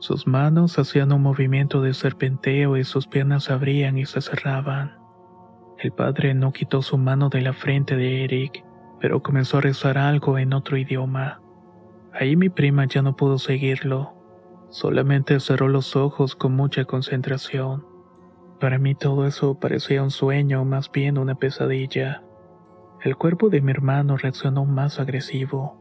Sus 0.00 0.26
manos 0.26 0.78
hacían 0.78 1.12
un 1.12 1.22
movimiento 1.22 1.82
de 1.82 1.92
serpenteo 1.92 2.76
y 2.76 2.84
sus 2.84 3.08
piernas 3.08 3.50
abrían 3.50 3.98
y 3.98 4.06
se 4.06 4.20
cerraban. 4.20 4.96
El 5.78 5.92
padre 5.92 6.34
no 6.34 6.52
quitó 6.52 6.82
su 6.82 6.98
mano 6.98 7.28
de 7.28 7.40
la 7.40 7.52
frente 7.52 7.96
de 7.96 8.24
Eric, 8.24 8.64
pero 9.00 9.22
comenzó 9.22 9.58
a 9.58 9.60
rezar 9.60 9.98
algo 9.98 10.38
en 10.38 10.52
otro 10.52 10.76
idioma. 10.76 11.40
Ahí 12.12 12.36
mi 12.36 12.48
prima 12.48 12.84
ya 12.86 13.02
no 13.02 13.16
pudo 13.16 13.38
seguirlo, 13.38 14.14
solamente 14.70 15.38
cerró 15.40 15.68
los 15.68 15.96
ojos 15.96 16.34
con 16.34 16.54
mucha 16.54 16.84
concentración. 16.84 17.86
Para 18.60 18.78
mí 18.78 18.94
todo 18.94 19.26
eso 19.26 19.58
parecía 19.58 20.02
un 20.02 20.10
sueño 20.10 20.64
más 20.64 20.90
bien 20.90 21.16
una 21.16 21.36
pesadilla. 21.36 22.22
El 23.02 23.16
cuerpo 23.16 23.48
de 23.48 23.60
mi 23.60 23.70
hermano 23.70 24.16
reaccionó 24.16 24.64
más 24.64 24.98
agresivo. 24.98 25.77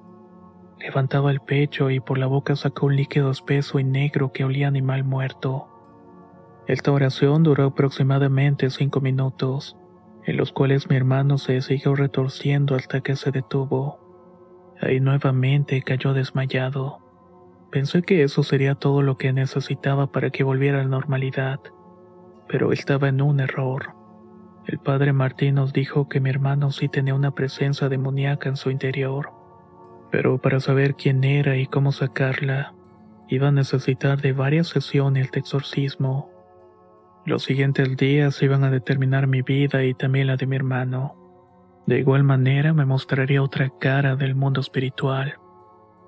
Levantaba 0.79 1.31
el 1.31 1.39
pecho 1.39 1.89
y 1.89 2.00
por 2.00 2.17
la 2.17 2.27
boca 2.27 2.55
sacó 2.55 2.86
un 2.86 2.96
líquido 2.96 3.31
espeso 3.31 3.79
y 3.79 3.84
negro 3.84 4.31
que 4.31 4.46
olía 4.46 4.67
a 4.67 4.69
animal 4.69 5.03
muerto. 5.03 5.67
Esta 6.67 6.91
oración 6.91 7.43
duró 7.43 7.65
aproximadamente 7.65 8.69
cinco 8.69 9.01
minutos, 9.01 9.75
en 10.25 10.38
los 10.38 10.51
cuales 10.51 10.89
mi 10.89 10.96
hermano 10.96 11.38
se 11.38 11.62
siguió 11.62 11.96
retorciendo 11.96 12.75
hasta 12.75 13.01
que 13.01 13.15
se 13.15 13.31
detuvo. 13.31 14.00
Ahí 14.81 15.00
nuevamente 15.00 15.81
cayó 15.81 16.13
desmayado. 16.13 17.00
Pensé 17.72 18.01
que 18.03 18.24
eso 18.24 18.43
sería 18.43 18.75
todo 18.75 19.01
lo 19.01 19.17
que 19.17 19.34
necesitaba 19.34 20.12
para 20.12 20.29
que 20.29 20.43
volviera 20.43 20.79
a 20.79 20.84
la 20.84 20.89
normalidad, 20.89 21.60
pero 22.48 22.72
estaba 22.72 23.07
en 23.07 23.22
un 23.22 23.39
error. 23.39 23.93
El 24.67 24.79
padre 24.79 25.13
Martín 25.13 25.55
nos 25.55 25.74
dijo 25.74 26.07
que 26.10 26.19
mi 26.19 26.29
hermano 26.29 26.72
sí 26.72 26.89
tenía 26.89 27.15
una 27.15 27.31
presencia 27.31 27.89
demoníaca 27.89 28.50
en 28.50 28.57
su 28.57 28.69
interior, 28.69 29.31
pero 30.12 30.38
para 30.40 30.60
saber 30.60 30.96
quién 30.96 31.24
era 31.24 31.58
y 31.58 31.68
cómo 31.68 31.92
sacarla, 31.92 32.74
iba 33.28 33.50
a 33.50 33.52
necesitar 33.52 34.22
de 34.22 34.34
varias 34.34 34.68
sesiones 34.68 35.32
de 35.32 35.40
exorcismo. 35.40 36.30
Los 37.26 37.44
siguientes 37.44 37.98
días 37.98 38.42
iban 38.42 38.64
a 38.64 38.72
determinar 38.72 39.28
mi 39.28 39.42
vida 39.42 39.84
y 39.84 39.94
también 39.94 40.28
la 40.28 40.38
de 40.38 40.48
mi 40.48 40.56
hermano. 40.56 41.16
De 41.86 42.00
igual 42.00 42.24
manera 42.24 42.74
me 42.74 42.86
mostraría 42.86 43.44
otra 43.44 43.70
cara 43.80 44.16
del 44.16 44.36
mundo 44.36 44.62
espiritual, 44.62 45.36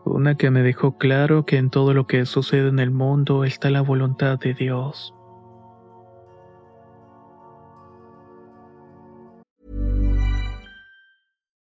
una 0.05 0.35
que 0.35 0.49
me 0.49 0.63
dejó 0.63 0.97
claro 0.97 1.45
que 1.45 1.57
en 1.57 1.69
todo 1.69 1.93
lo 1.93 2.07
que 2.07 2.25
sucede 2.25 2.69
en 2.69 2.79
el 2.79 2.91
mundo 2.91 3.43
está 3.43 3.69
la 3.69 3.81
voluntad 3.81 4.39
de 4.39 4.53
Dios. 4.53 5.13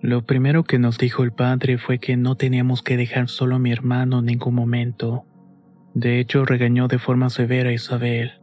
Lo 0.00 0.24
primero 0.24 0.62
que 0.62 0.78
nos 0.78 0.96
dijo 0.96 1.24
el 1.24 1.32
padre 1.32 1.76
fue 1.76 1.98
que 1.98 2.16
no 2.16 2.36
teníamos 2.36 2.82
que 2.82 2.96
dejar 2.96 3.28
solo 3.28 3.56
a 3.56 3.58
mi 3.58 3.72
hermano 3.72 4.20
en 4.20 4.26
ningún 4.26 4.54
momento. 4.54 5.24
De 5.92 6.20
hecho, 6.20 6.44
regañó 6.44 6.86
de 6.86 7.00
forma 7.00 7.30
severa 7.30 7.70
a 7.70 7.72
Isabel. 7.72 8.40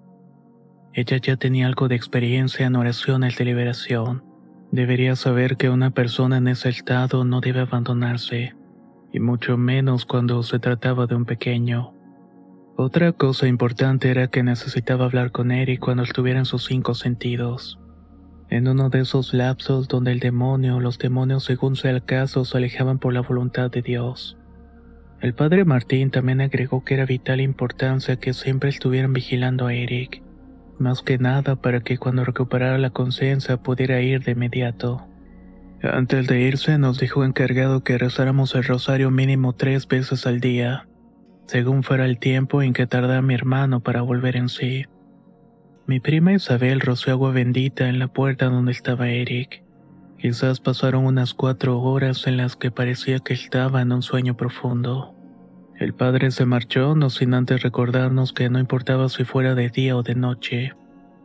Ella 0.93 1.17
ya 1.17 1.37
tenía 1.37 1.67
algo 1.67 1.87
de 1.87 1.95
experiencia 1.95 2.65
en 2.65 2.75
oraciones 2.75 3.37
de 3.37 3.45
liberación. 3.45 4.23
Debería 4.71 5.15
saber 5.15 5.55
que 5.55 5.69
una 5.69 5.91
persona 5.91 6.37
en 6.37 6.49
ese 6.49 6.67
estado 6.67 7.23
no 7.23 7.39
debe 7.39 7.61
abandonarse, 7.61 8.53
y 9.13 9.21
mucho 9.21 9.57
menos 9.57 10.05
cuando 10.05 10.43
se 10.43 10.59
trataba 10.59 11.07
de 11.07 11.15
un 11.15 11.23
pequeño. 11.23 11.93
Otra 12.75 13.13
cosa 13.13 13.47
importante 13.47 14.09
era 14.09 14.27
que 14.27 14.43
necesitaba 14.43 15.05
hablar 15.05 15.31
con 15.31 15.51
Eric 15.51 15.79
cuando 15.79 16.03
estuviera 16.03 16.39
en 16.39 16.45
sus 16.45 16.65
cinco 16.65 16.93
sentidos. 16.93 17.79
En 18.49 18.67
uno 18.67 18.89
de 18.89 19.01
esos 19.01 19.33
lapsos 19.33 19.87
donde 19.87 20.11
el 20.11 20.19
demonio 20.19 20.77
o 20.77 20.79
los 20.79 20.99
demonios 20.99 21.43
según 21.43 21.75
sea 21.75 21.91
el 21.91 22.03
caso 22.03 22.45
se 22.45 22.57
alejaban 22.57 22.99
por 22.99 23.13
la 23.13 23.21
voluntad 23.21 23.71
de 23.71 23.81
Dios. 23.81 24.37
El 25.21 25.33
padre 25.33 25.65
Martín 25.65 26.11
también 26.11 26.41
agregó 26.41 26.83
que 26.83 26.93
era 26.93 27.05
vital 27.05 27.41
importancia 27.41 28.17
que 28.17 28.33
siempre 28.33 28.69
estuvieran 28.69 29.13
vigilando 29.13 29.67
a 29.67 29.73
Eric, 29.73 30.21
más 30.77 31.01
que 31.01 31.17
nada 31.17 31.55
para 31.55 31.81
que 31.81 31.97
cuando 31.97 32.23
recuperara 32.23 32.77
la 32.77 32.91
conciencia 32.91 33.57
pudiera 33.57 34.01
ir 34.01 34.23
de 34.23 34.33
inmediato. 34.33 35.07
Antes 35.81 36.27
de 36.27 36.41
irse 36.41 36.77
nos 36.77 36.99
dijo 36.99 37.23
encargado 37.23 37.83
que 37.83 37.97
rezáramos 37.97 38.55
el 38.55 38.63
rosario 38.63 39.11
mínimo 39.11 39.53
tres 39.53 39.87
veces 39.87 40.25
al 40.27 40.39
día, 40.39 40.87
según 41.47 41.83
fuera 41.83 42.05
el 42.05 42.19
tiempo 42.19 42.61
en 42.61 42.73
que 42.73 42.87
tardara 42.87 43.21
mi 43.21 43.33
hermano 43.33 43.81
para 43.81 44.01
volver 44.01 44.35
en 44.35 44.49
sí. 44.49 44.85
Mi 45.87 45.99
prima 45.99 46.33
Isabel 46.33 46.81
roció 46.81 47.13
agua 47.13 47.31
bendita 47.31 47.87
en 47.87 47.99
la 47.99 48.07
puerta 48.07 48.49
donde 48.49 48.71
estaba 48.71 49.09
Eric. 49.09 49.63
Quizás 50.17 50.59
pasaron 50.59 51.05
unas 51.05 51.35
cuatro 51.35 51.79
horas 51.79 52.25
en 52.25 52.37
las 52.37 52.55
que 52.55 52.71
parecía 52.71 53.19
que 53.19 53.35
estaba 53.35 53.83
en 53.83 53.91
un 53.91 54.01
sueño 54.01 54.35
profundo. 54.35 55.13
El 55.79 55.93
padre 55.93 56.31
se 56.31 56.45
marchó 56.45 56.95
no 56.95 57.11
sin 57.11 57.35
antes 57.35 57.61
recordarnos 57.61 58.33
que 58.33 58.49
no 58.49 58.57
importaba 58.57 59.09
si 59.09 59.25
fuera 59.25 59.53
de 59.53 59.69
día 59.69 59.95
o 59.95 60.01
de 60.01 60.15
noche. 60.15 60.73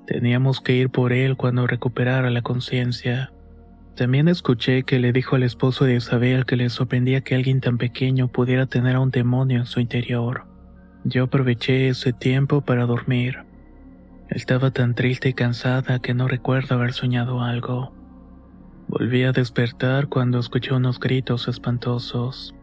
Teníamos 0.06 0.60
que 0.60 0.74
ir 0.74 0.90
por 0.90 1.14
él 1.14 1.38
cuando 1.38 1.66
recuperara 1.66 2.28
la 2.28 2.42
conciencia. 2.42 3.32
También 3.96 4.28
escuché 4.28 4.82
que 4.82 4.98
le 4.98 5.12
dijo 5.12 5.36
al 5.36 5.42
esposo 5.42 5.86
de 5.86 5.96
Isabel 5.96 6.44
que 6.44 6.56
le 6.56 6.68
sorprendía 6.68 7.22
que 7.22 7.34
alguien 7.34 7.62
tan 7.62 7.78
pequeño 7.78 8.28
pudiera 8.28 8.66
tener 8.66 8.96
a 8.96 9.00
un 9.00 9.10
demonio 9.10 9.60
en 9.60 9.66
su 9.66 9.80
interior. 9.80 10.44
Yo 11.04 11.24
aproveché 11.24 11.88
ese 11.88 12.12
tiempo 12.12 12.60
para 12.60 12.84
dormir. 12.84 13.49
Estaba 14.30 14.70
tan 14.70 14.94
triste 14.94 15.30
y 15.30 15.32
cansada 15.34 15.98
que 15.98 16.14
no 16.14 16.28
recuerdo 16.28 16.76
haber 16.76 16.92
soñado 16.92 17.42
algo. 17.42 17.92
Volví 18.86 19.24
a 19.24 19.32
despertar 19.32 20.06
cuando 20.06 20.38
escuché 20.38 20.72
unos 20.72 21.00
gritos 21.00 21.48
espantosos. 21.48 22.54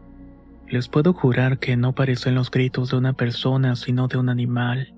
Les 0.66 0.88
puedo 0.88 1.12
jurar 1.12 1.58
que 1.58 1.76
no 1.76 1.94
parecen 1.94 2.34
los 2.34 2.50
gritos 2.50 2.90
de 2.90 2.96
una 2.96 3.12
persona 3.12 3.76
sino 3.76 4.08
de 4.08 4.16
un 4.16 4.30
animal, 4.30 4.94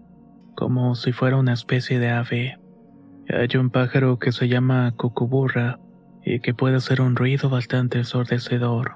como 0.55 0.95
si 0.95 1.11
fuera 1.11 1.39
una 1.39 1.55
especie 1.55 1.99
de 1.99 2.11
ave. 2.11 2.61
Hay 3.29 3.57
un 3.59 3.71
pájaro 3.71 4.21
que 4.21 4.31
se 4.31 4.47
llama 4.47 4.95
cucuburra 4.97 5.81
y 6.25 6.39
que 6.39 6.55
puede 6.55 6.77
hacer 6.77 7.01
un 7.01 7.17
ruido 7.17 7.51
bastante 7.51 7.99
ensordecedor. 7.99 8.95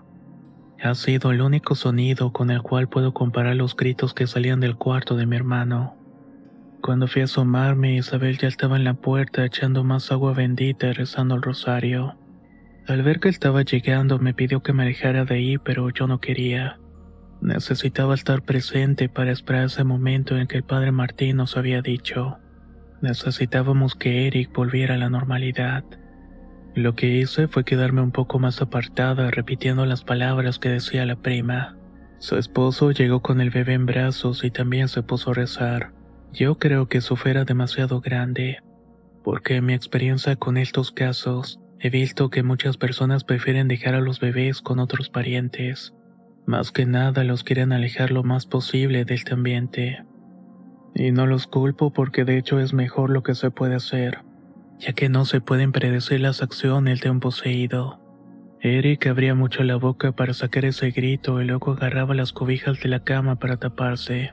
Ha 0.81 0.95
sido 0.95 1.33
el 1.33 1.40
único 1.40 1.75
sonido 1.75 2.33
con 2.33 2.52
el 2.52 2.62
cual 2.62 2.88
puedo 2.88 3.12
comparar 3.14 3.57
los 3.57 3.75
gritos 3.75 4.14
que 4.14 4.28
salían 4.28 4.61
del 4.61 4.76
cuarto 4.76 5.16
de 5.16 5.26
mi 5.26 5.35
hermano. 5.35 6.03
Cuando 6.85 7.09
fui 7.09 7.23
a 7.23 7.25
asomarme, 7.25 7.97
Isabel 7.97 8.37
ya 8.37 8.47
estaba 8.47 8.76
en 8.76 8.85
la 8.85 8.93
puerta 8.93 9.43
echando 9.43 9.85
más 9.85 10.12
agua 10.12 10.35
bendita 10.35 10.88
y 10.88 10.93
rezando 10.93 11.35
el 11.35 11.41
rosario. 11.41 12.19
Al 12.87 13.03
ver 13.03 13.21
que 13.21 13.31
estaba 13.31 13.62
llegando 13.62 14.19
me 14.19 14.35
pidió 14.35 14.62
que 14.62 14.75
me 14.75 14.83
alejara 14.83 15.25
de 15.25 15.35
ahí, 15.37 15.57
pero 15.57 15.88
yo 15.88 16.07
no 16.07 16.21
quería. 16.21 16.79
Necesitaba 17.41 18.14
estar 18.14 18.43
presente 18.43 19.09
para 19.09 19.33
esperar 19.33 19.64
ese 19.64 19.83
momento 19.83 20.37
en 20.37 20.47
que 20.47 20.59
el 20.59 20.64
padre 20.64 20.93
Martín 20.93 21.38
nos 21.38 21.57
había 21.57 21.81
dicho. 21.81 22.37
Necesitábamos 23.00 23.95
que 23.95 24.26
Eric 24.26 24.53
volviera 24.55 24.97
a 24.97 24.99
la 24.99 25.09
normalidad. 25.09 25.85
Lo 26.75 26.95
que 26.95 27.07
hice 27.07 27.49
fue 27.49 27.64
quedarme 27.64 28.03
un 28.03 28.12
poco 28.12 28.38
más 28.38 28.61
apartada 28.61 29.31
repitiendo 29.31 29.87
las 29.87 30.05
palabras 30.05 30.59
que 30.59 30.69
decía 30.69 31.07
la 31.07 31.17
prima. 31.17 31.79
Su 32.19 32.37
esposo 32.37 32.91
llegó 32.91 33.23
con 33.23 33.41
el 33.41 33.49
bebé 33.49 33.73
en 33.73 33.87
brazos 33.87 34.45
y 34.45 34.50
también 34.50 34.89
se 34.89 35.02
puso 35.02 35.30
a 35.30 35.35
rezar. 35.35 36.03
Yo 36.34 36.58
creo 36.58 36.88
que 36.88 36.99
eso 36.99 37.16
fuera 37.16 37.44
demasiado 37.44 38.00
grande, 38.00 38.58
porque 39.23 39.56
en 39.56 39.66
mi 39.66 39.75
experiencia 39.75 40.36
con 40.36 40.56
estos 40.56 40.92
casos, 40.92 41.58
He 41.84 41.90
visto 41.90 42.30
que 42.30 42.42
muchas 42.42 42.78
personas 42.78 43.25
prefieren 43.25 43.68
dejar 43.68 43.94
a 43.94 44.00
los 44.00 44.18
bebés 44.18 44.62
con 44.62 44.78
otros 44.78 45.10
parientes. 45.10 45.92
Más 46.47 46.73
que 46.73 46.86
nada 46.86 47.25
los 47.25 47.44
quieren 47.44 47.75
alejar 47.75 48.10
lo 48.10 48.23
más 48.23 48.47
posible 48.47 49.04
de 49.04 49.12
este 49.12 49.34
ambiente. 49.34 50.02
Y 50.94 51.12
no 51.12 51.26
los 51.26 51.47
culpo 51.47 51.92
porque 51.92 52.25
de 52.25 52.38
hecho 52.38 52.58
es 52.58 52.73
mejor 52.73 53.10
lo 53.10 53.23
que 53.23 53.34
se 53.34 53.50
puede 53.50 53.75
hacer, 53.75 54.20
ya 54.78 54.94
que 54.94 55.10
no 55.10 55.26
se 55.26 55.42
pueden 55.42 55.73
predecir 55.73 56.23
las 56.23 56.42
acciones 56.42 57.02
de 57.02 57.10
un 57.10 57.20
poseído. 57.20 58.00
Eric 58.62 59.06
abría 59.06 59.34
mucho 59.34 59.62
la 59.62 59.76
boca 59.76 60.12
para 60.12 60.32
sacar 60.32 60.64
ese 60.64 60.90
grito 60.90 61.42
y 61.42 61.44
luego 61.44 61.73
agarraba 61.73 62.14
las 62.14 62.32
cobijas 62.32 62.80
de 62.80 62.88
la 62.88 63.04
cama 63.04 63.38
para 63.38 63.58
taparse. 63.58 64.32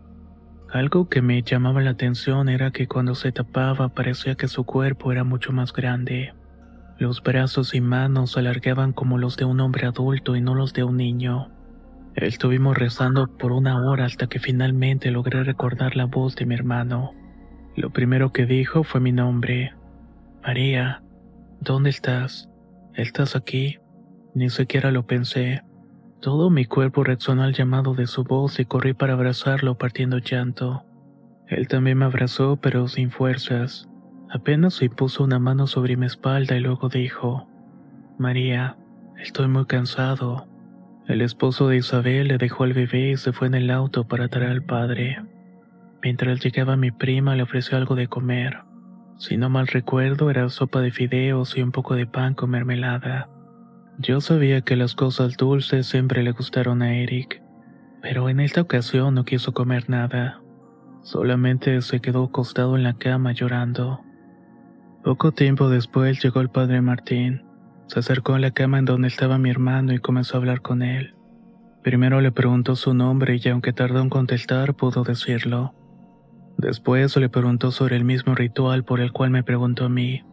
Algo 0.72 1.10
que 1.10 1.22
me 1.22 1.44
llamaba 1.44 1.82
la 1.82 1.92
atención 1.92 2.48
era 2.48 2.72
que 2.72 2.88
cuando 2.88 3.14
se 3.14 3.34
tapaba 3.34 3.90
parecía 3.90 4.36
que 4.36 4.48
su 4.48 4.64
cuerpo 4.64 5.12
era 5.12 5.26
mucho 5.26 5.52
más 5.52 5.74
grande. 5.74 6.34
Los 6.98 7.22
brazos 7.22 7.76
y 7.76 7.82
manos 7.82 8.32
se 8.32 8.40
alargaban 8.40 8.94
como 8.94 9.18
los 9.18 9.36
de 9.36 9.44
un 9.44 9.60
hombre 9.60 9.86
adulto 9.86 10.38
y 10.38 10.42
no 10.42 10.56
los 10.56 10.72
de 10.72 10.86
un 10.86 10.96
niño. 10.96 11.52
Estuvimos 12.16 12.78
rezando 12.78 13.28
por 13.38 13.52
una 13.52 13.86
hora 13.86 14.06
hasta 14.06 14.28
que 14.28 14.40
finalmente 14.40 15.12
logré 15.12 15.44
recordar 15.44 15.98
la 15.98 16.06
voz 16.06 16.38
de 16.38 16.46
mi 16.46 16.56
hermano. 16.56 17.12
Lo 17.76 17.90
primero 17.90 18.32
que 18.32 18.46
dijo 18.46 18.84
fue 18.86 19.02
mi 19.02 19.12
nombre. 19.12 19.74
María, 20.42 21.04
¿dónde 21.60 21.90
estás? 21.90 22.50
¿Estás 22.96 23.36
aquí? 23.36 23.78
Ni 24.34 24.50
siquiera 24.50 24.92
lo 24.92 25.06
pensé. 25.06 25.64
Todo 26.22 26.52
mi 26.52 26.66
cuerpo 26.66 27.04
reaccionó 27.04 27.42
al 27.42 27.54
llamado 27.54 27.96
de 27.96 28.06
su 28.06 28.24
voz 28.24 28.60
y 28.60 28.66
corrí 28.66 28.94
para 28.94 29.14
abrazarlo 29.14 29.80
partiendo 29.80 30.20
llanto. 30.20 30.86
Él 31.48 31.68
también 31.68 31.98
me 31.98 32.06
abrazó 32.06 32.58
pero 32.58 32.88
sin 32.88 33.10
fuerzas. 33.10 33.90
Apenas 34.30 34.76
se 34.76 34.90
puso 34.90 35.24
una 35.24 35.40
mano 35.40 35.66
sobre 35.66 35.98
mi 35.98 36.06
espalda 36.06 36.56
y 36.56 36.60
luego 36.60 36.90
dijo, 36.90 37.48
María, 38.20 38.78
estoy 39.18 39.48
muy 39.48 39.66
cansado. 39.66 40.48
El 41.08 41.22
esposo 41.22 41.68
de 41.68 41.78
Isabel 41.78 42.28
le 42.28 42.38
dejó 42.38 42.66
al 42.66 42.74
bebé 42.74 43.10
y 43.10 43.18
se 43.18 43.34
fue 43.34 43.48
en 43.48 43.56
el 43.56 43.72
auto 43.72 44.08
para 44.08 44.28
traer 44.28 44.52
al 44.52 44.64
padre. 44.64 45.26
Mientras 46.04 46.40
llegaba 46.40 46.78
mi 46.78 46.92
prima 46.92 47.36
le 47.36 47.42
ofreció 47.44 47.78
algo 47.78 47.96
de 47.96 48.08
comer. 48.08 48.60
Si 49.18 49.38
no 49.38 49.50
mal 49.50 49.66
recuerdo 49.66 50.30
era 50.30 50.48
sopa 50.50 50.82
de 50.82 50.92
fideos 50.92 51.58
y 51.58 51.64
un 51.64 51.72
poco 51.72 51.96
de 51.96 52.06
pan 52.06 52.36
con 52.36 52.52
mermelada. 52.52 53.28
Yo 54.04 54.20
sabía 54.20 54.62
que 54.62 54.76
las 54.76 54.96
cosas 54.96 55.38
dulces 55.38 55.86
siempre 55.86 56.24
le 56.24 56.32
gustaron 56.32 56.82
a 56.82 56.96
Eric, 56.96 57.44
pero 58.02 58.30
en 58.30 58.40
esta 58.40 58.62
ocasión 58.62 59.14
no 59.14 59.26
quiso 59.26 59.54
comer 59.54 59.92
nada. 59.92 60.42
Solamente 61.04 61.80
se 61.84 62.00
quedó 62.00 62.24
acostado 62.24 62.76
en 62.76 62.82
la 62.82 62.94
cama 62.98 63.32
llorando. 63.34 64.02
Poco 65.04 65.34
tiempo 65.34 65.70
después 65.70 66.24
llegó 66.24 66.42
el 66.42 66.50
padre 66.50 66.82
Martín. 66.82 67.44
Se 67.86 68.00
acercó 68.00 68.34
a 68.34 68.40
la 68.40 68.50
cama 68.50 68.80
en 68.80 68.86
donde 68.86 69.08
estaba 69.08 69.38
mi 69.38 69.52
hermano 69.52 69.94
y 69.94 70.00
comenzó 70.00 70.36
a 70.36 70.40
hablar 70.40 70.62
con 70.62 70.82
él. 70.82 71.14
Primero 71.84 72.22
le 72.22 72.32
preguntó 72.32 72.76
su 72.76 72.96
nombre 72.96 73.40
y 73.40 73.50
aunque 73.50 73.72
tardó 73.72 74.02
en 74.02 74.10
contestar 74.10 74.74
pudo 74.74 75.04
decirlo. 75.04 75.76
Después 76.58 77.16
le 77.18 77.30
preguntó 77.30 77.70
sobre 77.70 77.98
el 77.98 78.04
mismo 78.04 78.34
ritual 78.34 78.84
por 78.84 79.00
el 79.00 79.12
cual 79.12 79.30
me 79.30 79.44
preguntó 79.44 79.86
a 79.86 79.90
mí. 79.90 80.24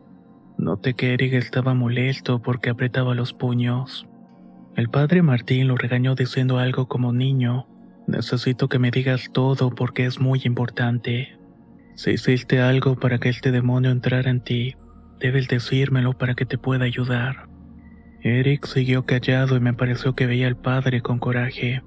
Noté 0.59 0.95
que 0.95 1.15
Eric 1.15 1.35
estaba 1.35 1.73
molesto 1.73 2.43
porque 2.43 2.71
apretaba 2.71 3.15
los 3.15 3.33
puños. 3.33 4.09
El 4.75 4.91
padre 4.91 5.23
Martín 5.23 5.69
lo 5.69 5.77
regañó 5.77 6.17
diciendo 6.17 6.59
algo 6.59 6.89
como 6.89 7.13
niño, 7.13 7.69
necesito 8.09 8.69
que 8.69 8.81
me 8.81 8.91
digas 8.91 9.31
todo 9.33 9.71
porque 9.71 10.05
es 10.05 10.19
muy 10.19 10.41
importante. 10.45 11.39
Si 11.95 12.11
hiciste 12.11 12.61
algo 12.61 12.97
para 12.97 13.19
que 13.19 13.29
este 13.29 13.53
demonio 13.53 13.93
entrara 13.93 14.31
en 14.31 14.43
ti, 14.43 14.75
debes 15.21 15.47
decírmelo 15.47 16.19
para 16.19 16.35
que 16.35 16.45
te 16.45 16.59
pueda 16.59 16.85
ayudar. 16.85 17.49
Eric 18.23 18.67
siguió 18.67 19.07
callado 19.07 19.57
y 19.57 19.61
me 19.61 19.75
pareció 19.75 20.17
que 20.17 20.27
veía 20.27 20.49
al 20.49 20.57
padre 20.57 21.03
con 21.03 21.21
coraje. 21.21 21.83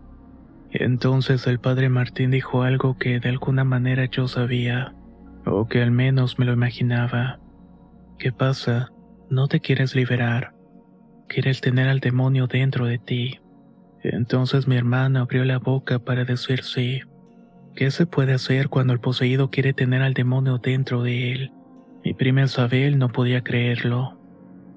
Entonces 0.71 1.45
el 1.45 1.59
padre 1.59 1.89
Martín 1.89 2.31
dijo 2.31 2.63
algo 2.63 2.97
que 2.97 3.19
de 3.19 3.27
alguna 3.27 3.65
manera 3.65 4.05
yo 4.05 4.29
sabía, 4.29 4.95
o 5.45 5.67
que 5.67 5.81
al 5.81 5.91
menos 5.91 6.39
me 6.39 6.45
lo 6.45 6.53
imaginaba. 6.53 7.40
¿Qué 8.21 8.31
pasa? 8.31 8.91
No 9.31 9.47
te 9.47 9.61
quieres 9.61 9.95
liberar. 9.95 10.53
Quieres 11.27 11.59
tener 11.59 11.87
al 11.87 11.99
demonio 12.01 12.45
dentro 12.45 12.85
de 12.85 12.99
ti. 12.99 13.39
Entonces 14.03 14.67
mi 14.67 14.75
hermano 14.75 15.21
abrió 15.21 15.43
la 15.43 15.57
boca 15.57 15.97
para 15.97 16.23
decir 16.23 16.61
sí. 16.61 17.01
¿Qué 17.75 17.89
se 17.89 18.05
puede 18.05 18.33
hacer 18.33 18.69
cuando 18.69 18.93
el 18.93 18.99
poseído 18.99 19.49
quiere 19.49 19.73
tener 19.73 20.03
al 20.03 20.13
demonio 20.13 20.59
dentro 20.59 21.01
de 21.01 21.31
él? 21.31 21.51
Mi 22.05 22.13
prima 22.13 22.43
Isabel 22.43 22.99
no 22.99 23.09
podía 23.09 23.41
creerlo. 23.41 24.19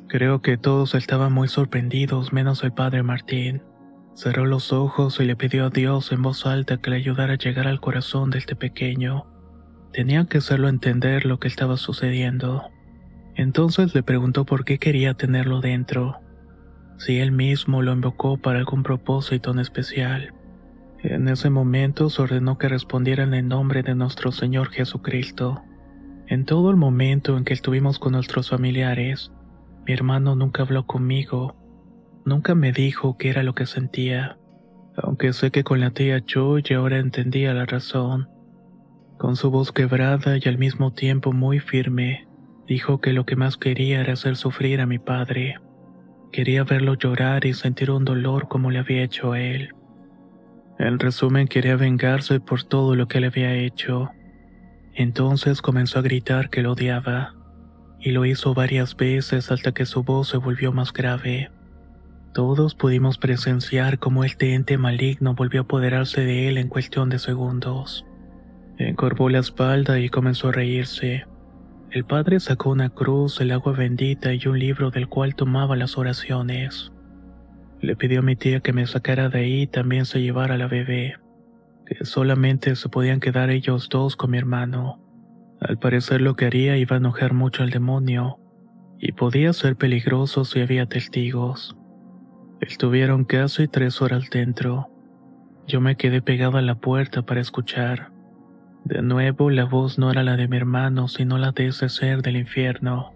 Creo 0.08 0.40
que 0.40 0.56
todos 0.56 0.94
estaban 0.94 1.34
muy 1.34 1.48
sorprendidos 1.48 2.32
menos 2.32 2.64
el 2.64 2.72
padre 2.72 3.02
Martín. 3.02 3.62
Cerró 4.14 4.46
los 4.46 4.72
ojos 4.72 5.20
y 5.20 5.26
le 5.26 5.36
pidió 5.36 5.66
a 5.66 5.70
Dios 5.70 6.12
en 6.12 6.22
voz 6.22 6.46
alta 6.46 6.78
que 6.78 6.88
le 6.88 6.96
ayudara 6.96 7.34
a 7.34 7.38
llegar 7.38 7.66
al 7.68 7.82
corazón 7.82 8.30
de 8.30 8.38
este 8.38 8.56
pequeño. 8.56 9.26
Tenía 9.92 10.24
que 10.24 10.38
hacerlo 10.38 10.70
entender 10.70 11.26
lo 11.26 11.38
que 11.38 11.48
estaba 11.48 11.76
sucediendo. 11.76 12.70
Entonces 13.36 13.94
le 13.94 14.02
preguntó 14.02 14.44
por 14.44 14.64
qué 14.64 14.78
quería 14.78 15.14
tenerlo 15.14 15.60
dentro, 15.60 16.20
si 16.98 17.18
él 17.18 17.32
mismo 17.32 17.82
lo 17.82 17.92
invocó 17.92 18.36
para 18.36 18.58
algún 18.58 18.82
propósito 18.82 19.50
en 19.50 19.58
especial. 19.58 20.34
En 21.02 21.28
ese 21.28 21.50
momento 21.50 22.08
se 22.08 22.22
ordenó 22.22 22.56
que 22.56 22.68
respondiera 22.68 23.24
en 23.24 23.48
nombre 23.48 23.82
de 23.82 23.94
nuestro 23.94 24.32
Señor 24.32 24.70
Jesucristo. 24.70 25.62
En 26.28 26.46
todo 26.46 26.70
el 26.70 26.76
momento 26.76 27.36
en 27.36 27.44
que 27.44 27.52
estuvimos 27.52 27.98
con 27.98 28.12
nuestros 28.12 28.48
familiares, 28.48 29.30
mi 29.86 29.92
hermano 29.92 30.34
nunca 30.34 30.62
habló 30.62 30.86
conmigo, 30.86 31.56
nunca 32.24 32.54
me 32.54 32.72
dijo 32.72 33.18
qué 33.18 33.28
era 33.28 33.42
lo 33.42 33.54
que 33.54 33.66
sentía, 33.66 34.38
aunque 34.96 35.32
sé 35.34 35.50
que 35.50 35.64
con 35.64 35.80
la 35.80 35.90
tía 35.90 36.22
Joy 36.24 36.64
ahora 36.74 36.98
entendía 36.98 37.52
la 37.52 37.66
razón. 37.66 38.30
Con 39.18 39.36
su 39.36 39.50
voz 39.50 39.72
quebrada 39.72 40.38
y 40.38 40.48
al 40.48 40.56
mismo 40.56 40.92
tiempo 40.92 41.32
muy 41.32 41.60
firme, 41.60 42.26
dijo 42.66 43.00
que 43.00 43.12
lo 43.12 43.26
que 43.26 43.36
más 43.36 43.56
quería 43.56 44.00
era 44.00 44.14
hacer 44.14 44.36
sufrir 44.36 44.80
a 44.80 44.86
mi 44.86 44.98
padre. 44.98 45.56
Quería 46.32 46.64
verlo 46.64 46.94
llorar 46.94 47.44
y 47.46 47.54
sentir 47.54 47.90
un 47.90 48.04
dolor 48.04 48.48
como 48.48 48.70
le 48.70 48.78
había 48.78 49.02
hecho 49.02 49.32
a 49.32 49.40
él. 49.40 49.74
En 50.78 50.98
resumen, 50.98 51.46
quería 51.46 51.76
vengarse 51.76 52.40
por 52.40 52.64
todo 52.64 52.96
lo 52.96 53.06
que 53.06 53.20
le 53.20 53.28
había 53.28 53.54
hecho. 53.54 54.10
Entonces 54.94 55.62
comenzó 55.62 56.00
a 56.00 56.02
gritar 56.02 56.50
que 56.50 56.62
lo 56.62 56.72
odiaba, 56.72 57.34
y 58.00 58.10
lo 58.10 58.24
hizo 58.26 58.54
varias 58.54 58.96
veces 58.96 59.50
hasta 59.50 59.72
que 59.72 59.86
su 59.86 60.02
voz 60.02 60.28
se 60.28 60.36
volvió 60.36 60.72
más 60.72 60.92
grave. 60.92 61.50
Todos 62.34 62.74
pudimos 62.74 63.16
presenciar 63.16 63.98
cómo 63.98 64.24
este 64.24 64.54
ente 64.54 64.76
maligno 64.76 65.34
volvió 65.34 65.60
a 65.60 65.64
apoderarse 65.64 66.22
de 66.22 66.48
él 66.48 66.58
en 66.58 66.68
cuestión 66.68 67.08
de 67.08 67.20
segundos. 67.20 68.04
Encorvó 68.76 69.30
la 69.30 69.38
espalda 69.38 70.00
y 70.00 70.08
comenzó 70.08 70.48
a 70.48 70.52
reírse. 70.52 71.24
El 71.94 72.04
padre 72.04 72.40
sacó 72.40 72.70
una 72.70 72.88
cruz, 72.88 73.40
el 73.40 73.52
agua 73.52 73.72
bendita 73.72 74.34
y 74.34 74.48
un 74.48 74.58
libro 74.58 74.90
del 74.90 75.08
cual 75.08 75.36
tomaba 75.36 75.76
las 75.76 75.96
oraciones. 75.96 76.92
Le 77.80 77.94
pidió 77.94 78.18
a 78.18 78.22
mi 78.22 78.34
tía 78.34 78.58
que 78.58 78.72
me 78.72 78.84
sacara 78.88 79.28
de 79.28 79.38
ahí 79.38 79.62
y 79.62 79.66
también 79.68 80.04
se 80.04 80.20
llevara 80.20 80.56
a 80.56 80.58
la 80.58 80.66
bebé, 80.66 81.14
que 81.86 82.04
solamente 82.04 82.74
se 82.74 82.88
podían 82.88 83.20
quedar 83.20 83.50
ellos 83.50 83.88
dos 83.88 84.16
con 84.16 84.32
mi 84.32 84.38
hermano. 84.38 85.00
Al 85.60 85.78
parecer 85.78 86.20
lo 86.20 86.34
que 86.34 86.46
haría 86.46 86.76
iba 86.78 86.96
a 86.96 86.98
enojar 86.98 87.32
mucho 87.32 87.62
al 87.62 87.70
demonio, 87.70 88.40
y 88.98 89.12
podía 89.12 89.52
ser 89.52 89.76
peligroso 89.76 90.44
si 90.44 90.62
había 90.62 90.86
testigos. 90.86 91.76
Estuvieron 92.60 93.24
casi 93.24 93.68
tres 93.68 94.02
horas 94.02 94.30
dentro. 94.30 94.90
Yo 95.68 95.80
me 95.80 95.96
quedé 95.96 96.22
pegado 96.22 96.58
a 96.58 96.62
la 96.62 96.74
puerta 96.74 97.22
para 97.22 97.40
escuchar. 97.40 98.13
De 98.84 99.00
nuevo 99.00 99.48
la 99.48 99.64
voz 99.64 99.98
no 99.98 100.10
era 100.10 100.22
la 100.22 100.36
de 100.36 100.46
mi 100.46 100.58
hermano, 100.58 101.08
sino 101.08 101.38
la 101.38 101.52
de 101.52 101.68
ese 101.68 101.88
ser 101.88 102.20
del 102.20 102.36
infierno. 102.36 103.14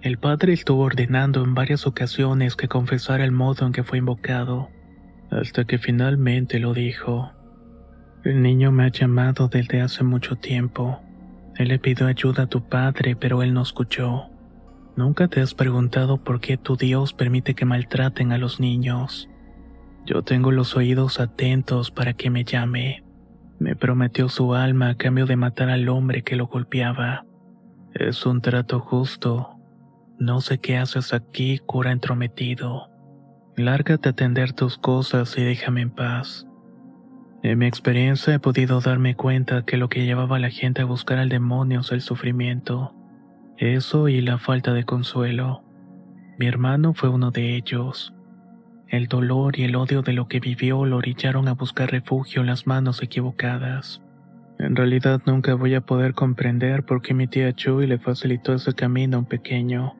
El 0.00 0.18
padre 0.18 0.52
estuvo 0.52 0.82
ordenando 0.82 1.42
en 1.42 1.54
varias 1.54 1.88
ocasiones 1.88 2.54
que 2.54 2.68
confesara 2.68 3.24
el 3.24 3.32
modo 3.32 3.66
en 3.66 3.72
que 3.72 3.82
fue 3.82 3.98
invocado, 3.98 4.68
hasta 5.30 5.64
que 5.64 5.78
finalmente 5.78 6.60
lo 6.60 6.72
dijo. 6.72 7.32
El 8.22 8.42
niño 8.42 8.70
me 8.70 8.84
ha 8.84 8.88
llamado 8.88 9.48
desde 9.48 9.80
hace 9.80 10.04
mucho 10.04 10.36
tiempo. 10.36 11.00
Él 11.56 11.68
le 11.68 11.80
pidió 11.80 12.06
ayuda 12.06 12.44
a 12.44 12.48
tu 12.48 12.68
padre, 12.68 13.16
pero 13.16 13.42
él 13.42 13.54
no 13.54 13.62
escuchó. 13.62 14.30
Nunca 14.94 15.26
te 15.26 15.40
has 15.40 15.54
preguntado 15.54 16.22
por 16.22 16.40
qué 16.40 16.56
tu 16.56 16.76
Dios 16.76 17.12
permite 17.12 17.54
que 17.54 17.64
maltraten 17.64 18.30
a 18.30 18.38
los 18.38 18.60
niños. 18.60 19.28
Yo 20.06 20.22
tengo 20.22 20.52
los 20.52 20.76
oídos 20.76 21.18
atentos 21.18 21.90
para 21.90 22.12
que 22.12 22.30
me 22.30 22.44
llame. 22.44 23.02
Me 23.62 23.76
prometió 23.76 24.28
su 24.28 24.56
alma 24.56 24.88
a 24.88 24.96
cambio 24.96 25.24
de 25.24 25.36
matar 25.36 25.70
al 25.70 25.88
hombre 25.88 26.24
que 26.24 26.34
lo 26.34 26.48
golpeaba. 26.48 27.24
Es 27.94 28.26
un 28.26 28.40
trato 28.40 28.80
justo. 28.80 29.56
No 30.18 30.40
sé 30.40 30.58
qué 30.58 30.78
haces 30.78 31.14
aquí, 31.14 31.60
cura 31.60 31.92
entrometido. 31.92 32.90
Lárgate 33.56 34.08
a 34.08 34.12
atender 34.12 34.52
tus 34.52 34.78
cosas 34.78 35.38
y 35.38 35.44
déjame 35.44 35.82
en 35.82 35.90
paz. 35.90 36.44
En 37.44 37.56
mi 37.60 37.66
experiencia 37.66 38.34
he 38.34 38.40
podido 38.40 38.80
darme 38.80 39.14
cuenta 39.14 39.64
que 39.64 39.76
lo 39.76 39.88
que 39.88 40.06
llevaba 40.06 40.38
a 40.38 40.40
la 40.40 40.50
gente 40.50 40.82
a 40.82 40.86
buscar 40.86 41.18
al 41.18 41.28
demonio 41.28 41.82
es 41.82 41.92
el 41.92 42.00
sufrimiento. 42.00 42.96
Eso 43.58 44.08
y 44.08 44.22
la 44.22 44.38
falta 44.38 44.72
de 44.72 44.82
consuelo. 44.82 45.62
Mi 46.36 46.48
hermano 46.48 46.94
fue 46.94 47.10
uno 47.10 47.30
de 47.30 47.54
ellos. 47.54 48.12
El 48.92 49.06
dolor 49.06 49.58
y 49.58 49.64
el 49.64 49.74
odio 49.74 50.02
de 50.02 50.12
lo 50.12 50.28
que 50.28 50.38
vivió 50.38 50.84
lo 50.84 50.98
orillaron 50.98 51.48
a 51.48 51.54
buscar 51.54 51.90
refugio 51.90 52.42
en 52.42 52.48
las 52.48 52.66
manos 52.66 53.02
equivocadas. 53.02 54.02
En 54.58 54.76
realidad 54.76 55.22
nunca 55.24 55.54
voy 55.54 55.74
a 55.74 55.80
poder 55.80 56.12
comprender 56.12 56.84
por 56.84 57.00
qué 57.00 57.14
mi 57.14 57.26
tía 57.26 57.54
Chuy 57.54 57.86
le 57.86 57.98
facilitó 57.98 58.52
ese 58.52 58.74
camino 58.74 59.16
a 59.16 59.20
un 59.20 59.24
pequeño. 59.24 59.94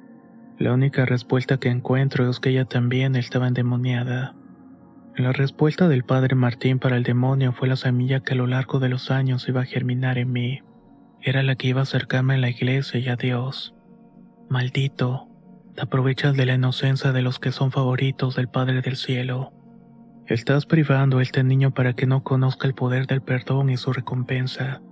La 0.59 0.74
única 0.74 1.07
respuesta 1.07 1.57
que 1.57 1.70
encuentro 1.70 2.28
es 2.28 2.38
que 2.38 2.50
ella 2.50 2.66
también 2.66 3.16
estaba 3.16 3.48
endemoniada. 3.48 4.35
La 5.16 5.33
respuesta 5.33 5.88
del 5.88 6.05
padre 6.05 6.35
Martín 6.35 6.78
para 6.78 6.98
el 6.98 7.02
demonio 7.02 7.52
fue 7.52 7.68
la 7.68 7.76
semilla 7.76 8.20
que 8.20 8.35
a 8.35 8.37
lo 8.37 8.46
largo 8.46 8.78
de 8.78 8.90
los 8.90 9.11
años 9.11 9.48
iba 9.48 9.62
a 9.62 9.64
germinar 9.64 10.18
en 10.18 10.31
mí. 10.33 10.61
Era 11.22 11.42
la 11.42 11.55
que 11.55 11.68
iba 11.68 11.81
a 11.81 11.85
acercarme 11.85 12.35
a 12.35 12.38
la 12.38 12.50
iglesia 12.50 13.00
y 13.00 13.09
a 13.09 13.16
Dios. 13.16 13.74
Maldito, 14.50 15.32
te 15.74 15.82
aprovechas 15.82 16.37
de 16.37 16.46
la 16.46 16.54
inocencia 16.54 17.12
de 17.12 17.22
los 17.22 17.38
que 17.38 17.52
son 17.52 17.70
favoritos 17.70 18.37
del 18.37 18.48
Padre 18.48 18.82
del 18.82 18.96
Cielo. 18.96 19.52
Estás 20.26 20.66
privando 20.66 21.18
a 21.18 21.22
este 21.22 21.42
niño 21.44 21.72
para 21.72 21.94
que 21.94 22.06
no 22.06 22.22
conozca 22.22 22.66
el 22.66 22.74
poder 22.74 23.06
del 23.06 23.22
perdón 23.22 23.70
y 23.70 23.76
su 23.76 23.92
recompensa. 23.92 24.82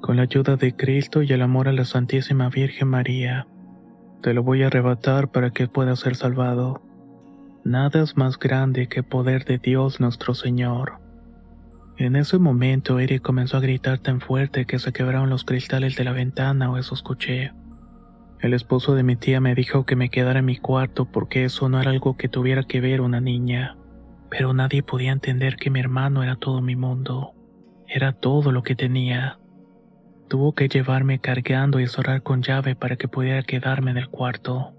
Con 0.00 0.16
la 0.16 0.22
ayuda 0.22 0.56
de 0.56 0.74
Cristo 0.74 1.22
y 1.22 1.32
el 1.32 1.42
amor 1.42 1.68
a 1.68 1.72
la 1.72 1.84
Santísima 1.84 2.48
Virgen 2.50 2.88
María, 2.88 3.46
te 4.22 4.34
lo 4.34 4.42
voy 4.42 4.62
a 4.62 4.66
arrebatar 4.66 5.30
para 5.30 5.50
que 5.50 5.68
pueda 5.68 5.96
ser 5.96 6.16
salvado. 6.16 6.82
Nada 7.64 8.02
es 8.02 8.16
más 8.16 8.38
grande 8.38 8.88
que 8.88 9.00
el 9.00 9.06
poder 9.06 9.44
de 9.44 9.58
Dios 9.58 10.00
nuestro 10.00 10.34
Señor. 10.34 11.00
En 11.96 12.14
ese 12.14 12.38
momento 12.38 12.98
Eric 12.98 13.22
comenzó 13.22 13.56
a 13.56 13.60
gritar 13.60 13.98
tan 13.98 14.20
fuerte 14.20 14.66
que 14.66 14.78
se 14.78 14.92
quebraron 14.92 15.30
los 15.30 15.44
cristales 15.44 15.96
de 15.96 16.04
la 16.04 16.12
ventana 16.12 16.70
o 16.70 16.76
eso 16.76 16.94
escuché. 16.94 17.52
El 18.40 18.52
esposo 18.52 18.94
de 18.94 19.02
mi 19.02 19.16
tía 19.16 19.40
me 19.40 19.54
dijo 19.54 19.86
que 19.86 19.96
me 19.96 20.10
quedara 20.10 20.40
en 20.40 20.44
mi 20.44 20.58
cuarto 20.58 21.06
porque 21.06 21.44
eso 21.44 21.68
no 21.68 21.80
era 21.80 21.90
algo 21.90 22.16
que 22.16 22.28
tuviera 22.28 22.64
que 22.64 22.80
ver 22.80 23.00
una 23.00 23.20
niña. 23.20 23.76
Pero 24.28 24.52
nadie 24.52 24.82
podía 24.82 25.12
entender 25.12 25.56
que 25.56 25.70
mi 25.70 25.80
hermano 25.80 26.22
era 26.22 26.36
todo 26.36 26.60
mi 26.60 26.76
mundo. 26.76 27.32
Era 27.88 28.12
todo 28.12 28.52
lo 28.52 28.62
que 28.62 28.74
tenía. 28.74 29.38
Tuvo 30.28 30.54
que 30.54 30.68
llevarme 30.68 31.20
cargando 31.20 31.80
y 31.80 31.86
cerrar 31.86 32.22
con 32.22 32.42
llave 32.42 32.76
para 32.76 32.96
que 32.96 33.08
pudiera 33.08 33.42
quedarme 33.42 33.92
en 33.92 33.96
el 33.98 34.10
cuarto. 34.10 34.74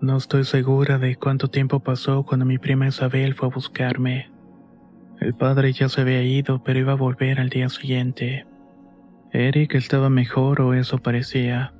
No 0.00 0.16
estoy 0.16 0.44
segura 0.44 0.98
de 0.98 1.16
cuánto 1.16 1.48
tiempo 1.48 1.80
pasó 1.80 2.24
cuando 2.24 2.44
mi 2.44 2.58
prima 2.58 2.88
Isabel 2.88 3.34
fue 3.34 3.48
a 3.48 3.54
buscarme. 3.54 4.30
El 5.20 5.34
padre 5.34 5.72
ya 5.72 5.88
se 5.88 6.00
había 6.00 6.22
ido, 6.22 6.62
pero 6.62 6.78
iba 6.78 6.92
a 6.92 6.96
volver 6.96 7.40
al 7.40 7.50
día 7.50 7.68
siguiente. 7.68 8.46
Eric 9.36 9.74
estaba 9.74 10.10
mejor 10.10 10.60
o 10.60 10.74
eso 10.74 10.98
parecía. 10.98 11.74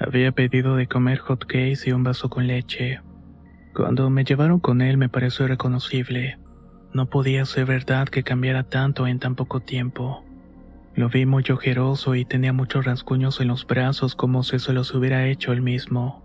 Había 0.00 0.32
pedido 0.32 0.74
de 0.74 0.88
comer 0.88 1.18
hot 1.18 1.44
cakes 1.44 1.82
y 1.86 1.92
un 1.92 2.02
vaso 2.02 2.28
con 2.28 2.48
leche. 2.48 3.00
Cuando 3.72 4.10
me 4.10 4.24
llevaron 4.24 4.58
con 4.58 4.80
él 4.80 4.96
me 4.96 5.08
pareció 5.08 5.44
irreconocible. 5.44 6.38
No 6.92 7.08
podía 7.08 7.44
ser 7.44 7.66
verdad 7.66 8.08
que 8.08 8.24
cambiara 8.24 8.64
tanto 8.64 9.06
en 9.06 9.20
tan 9.20 9.36
poco 9.36 9.60
tiempo. 9.60 10.24
Lo 10.96 11.08
vi 11.08 11.24
muy 11.24 11.44
ojeroso 11.48 12.16
y 12.16 12.24
tenía 12.24 12.52
muchos 12.52 12.84
rasguños 12.84 13.40
en 13.40 13.46
los 13.46 13.64
brazos 13.64 14.16
como 14.16 14.42
si 14.42 14.58
se 14.58 14.72
los 14.72 14.92
hubiera 14.92 15.24
hecho 15.28 15.52
él 15.52 15.62
mismo. 15.62 16.24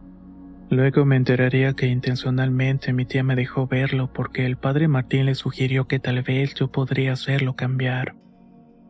Luego 0.72 1.06
me 1.06 1.18
enteraría 1.18 1.74
que 1.74 1.86
intencionalmente 1.86 2.94
mi 2.94 3.06
tía 3.06 3.24
me 3.24 3.36
dejó 3.36 3.68
verlo 3.68 4.12
porque 4.12 4.48
el 4.48 4.58
padre 4.58 4.88
Martín 4.88 5.28
le 5.28 5.36
sugirió 5.36 5.88
que 5.88 6.00
tal 6.00 6.24
vez 6.24 6.56
yo 6.56 6.72
podría 6.72 7.14
hacerlo 7.14 7.56
cambiar. 7.56 8.16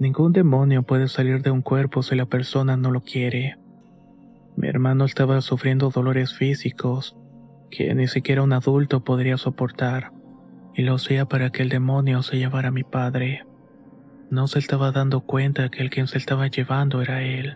Ningún 0.04 0.34
demonio 0.34 0.84
puede 0.84 1.08
salir 1.08 1.42
de 1.44 1.50
un 1.50 1.62
cuerpo 1.62 2.04
si 2.04 2.18
la 2.18 2.26
persona 2.26 2.76
no 2.76 2.92
lo 2.92 3.04
quiere. 3.04 3.56
Mi 4.58 4.68
hermano 4.68 5.06
estaba 5.06 5.40
sufriendo 5.40 5.92
dolores 5.92 6.34
físicos 6.34 7.16
que 7.72 7.96
ni 7.96 8.08
siquiera 8.08 8.44
un 8.44 8.52
adulto 8.52 9.06
podría 9.06 9.38
soportar, 9.38 10.12
y 10.76 10.82
lo 10.82 10.96
hacía 10.96 11.24
para 11.24 11.52
que 11.52 11.62
el 11.62 11.70
demonio 11.70 12.22
se 12.22 12.38
llevara 12.38 12.68
a 12.68 12.72
mi 12.72 12.84
padre. 12.84 13.46
No 14.30 14.48
se 14.48 14.60
estaba 14.60 14.92
dando 14.92 15.22
cuenta 15.22 15.70
que 15.70 15.82
el 15.82 15.90
quien 15.90 16.08
se 16.08 16.18
estaba 16.18 16.48
llevando 16.48 17.02
era 17.02 17.24
él. 17.24 17.56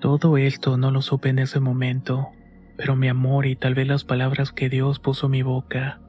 Todo 0.00 0.38
esto 0.38 0.78
no 0.78 0.90
lo 0.90 1.02
supe 1.02 1.28
en 1.28 1.38
ese 1.38 1.60
momento, 1.60 2.30
pero 2.78 2.96
mi 2.96 3.08
amor 3.08 3.44
y 3.44 3.56
tal 3.56 3.74
vez 3.74 3.86
las 3.86 4.04
palabras 4.04 4.52
que 4.52 4.70
Dios 4.70 5.00
puso 5.00 5.26
en 5.26 5.32
mi 5.32 5.42
boca 5.42 6.00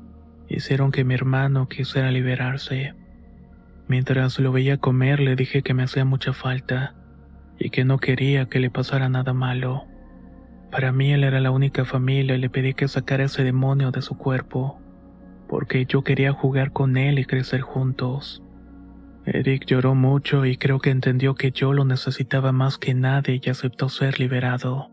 hicieron 0.47 0.93
que 0.93 1.03
mi 1.03 1.15
hermano 1.15 1.67
quisiera 1.67 2.11
liberarse. 2.11 2.93
Mientras 3.87 4.39
lo 4.39 4.51
veía 4.51 4.77
comer 4.77 5.19
le 5.19 5.35
dije 5.35 5.61
que 5.61 5.73
me 5.73 5.83
hacía 5.83 6.05
mucha 6.05 6.33
falta 6.33 6.95
y 7.59 7.69
que 7.69 7.85
no 7.85 7.97
quería 7.99 8.47
que 8.47 8.59
le 8.59 8.69
pasara 8.69 9.09
nada 9.09 9.33
malo. 9.33 9.85
Para 10.71 10.91
mí 10.91 11.13
él 11.13 11.23
era 11.23 11.39
la 11.39 11.51
única 11.51 11.85
familia 11.85 12.35
y 12.35 12.39
le 12.39 12.49
pedí 12.49 12.73
que 12.73 12.87
sacara 12.87 13.25
ese 13.25 13.43
demonio 13.43 13.91
de 13.91 14.01
su 14.01 14.17
cuerpo, 14.17 14.81
porque 15.47 15.85
yo 15.85 16.03
quería 16.03 16.33
jugar 16.33 16.71
con 16.71 16.97
él 16.97 17.19
y 17.19 17.25
crecer 17.25 17.61
juntos. 17.61 18.41
Eric 19.25 19.65
lloró 19.65 19.95
mucho 19.95 20.45
y 20.45 20.57
creo 20.57 20.79
que 20.79 20.89
entendió 20.91 21.35
que 21.35 21.51
yo 21.51 21.73
lo 21.73 21.85
necesitaba 21.85 22.51
más 22.51 22.77
que 22.77 22.93
nadie 22.93 23.39
y 23.43 23.49
aceptó 23.49 23.89
ser 23.89 24.19
liberado. 24.19 24.91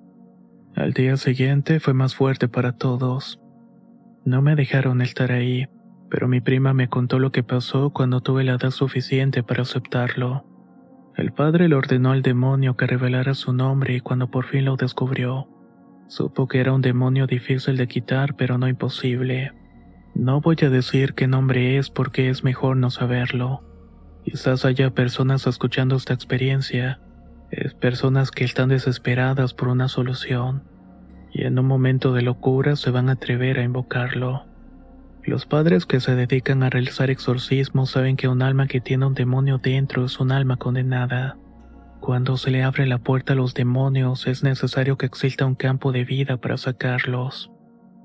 Al 0.74 0.92
día 0.92 1.16
siguiente 1.16 1.80
fue 1.80 1.92
más 1.92 2.14
fuerte 2.14 2.48
para 2.48 2.72
todos. 2.72 3.38
No 4.24 4.40
me 4.40 4.54
dejaron 4.54 5.02
estar 5.02 5.32
ahí, 5.32 5.68
pero 6.12 6.28
mi 6.28 6.42
prima 6.42 6.74
me 6.74 6.90
contó 6.90 7.18
lo 7.18 7.32
que 7.32 7.42
pasó 7.42 7.88
cuando 7.88 8.20
tuve 8.20 8.44
la 8.44 8.52
edad 8.52 8.70
suficiente 8.70 9.42
para 9.42 9.62
aceptarlo. 9.62 10.44
El 11.16 11.32
padre 11.32 11.70
le 11.70 11.74
ordenó 11.74 12.12
al 12.12 12.20
demonio 12.20 12.76
que 12.76 12.86
revelara 12.86 13.32
su 13.32 13.54
nombre 13.54 13.94
y 13.94 14.00
cuando 14.00 14.30
por 14.30 14.44
fin 14.44 14.66
lo 14.66 14.76
descubrió, 14.76 15.48
supo 16.08 16.48
que 16.48 16.60
era 16.60 16.74
un 16.74 16.82
demonio 16.82 17.26
difícil 17.26 17.78
de 17.78 17.88
quitar 17.88 18.36
pero 18.36 18.58
no 18.58 18.68
imposible. 18.68 19.52
No 20.14 20.42
voy 20.42 20.56
a 20.60 20.68
decir 20.68 21.14
qué 21.14 21.26
nombre 21.26 21.78
es 21.78 21.88
porque 21.88 22.28
es 22.28 22.44
mejor 22.44 22.76
no 22.76 22.90
saberlo. 22.90 23.64
Quizás 24.22 24.66
haya 24.66 24.90
personas 24.90 25.46
escuchando 25.46 25.96
esta 25.96 26.12
experiencia, 26.12 27.00
es 27.50 27.72
personas 27.72 28.30
que 28.30 28.44
están 28.44 28.68
desesperadas 28.68 29.54
por 29.54 29.68
una 29.68 29.88
solución 29.88 30.64
y 31.32 31.44
en 31.44 31.58
un 31.58 31.64
momento 31.64 32.12
de 32.12 32.20
locura 32.20 32.76
se 32.76 32.90
van 32.90 33.08
a 33.08 33.12
atrever 33.12 33.58
a 33.58 33.62
invocarlo. 33.62 34.51
Los 35.24 35.46
padres 35.46 35.86
que 35.86 36.00
se 36.00 36.16
dedican 36.16 36.64
a 36.64 36.70
realizar 36.70 37.08
exorcismos 37.08 37.90
saben 37.90 38.16
que 38.16 38.26
un 38.26 38.42
alma 38.42 38.66
que 38.66 38.80
tiene 38.80 39.06
un 39.06 39.14
demonio 39.14 39.58
dentro 39.58 40.04
es 40.04 40.18
un 40.18 40.32
alma 40.32 40.56
condenada. 40.56 41.36
Cuando 42.00 42.36
se 42.36 42.50
le 42.50 42.64
abre 42.64 42.86
la 42.86 42.98
puerta 42.98 43.34
a 43.34 43.36
los 43.36 43.54
demonios 43.54 44.26
es 44.26 44.42
necesario 44.42 44.98
que 44.98 45.06
exista 45.06 45.46
un 45.46 45.54
campo 45.54 45.92
de 45.92 46.04
vida 46.04 46.38
para 46.38 46.56
sacarlos. 46.56 47.52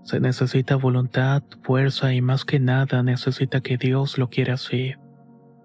Se 0.03 0.19
necesita 0.19 0.75
voluntad, 0.75 1.41
fuerza 1.63 2.13
y 2.13 2.21
más 2.21 2.45
que 2.45 2.59
nada 2.59 3.01
necesita 3.01 3.61
que 3.61 3.77
Dios 3.77 4.19
lo 4.19 4.29
quiera 4.29 4.53
así. 4.53 4.93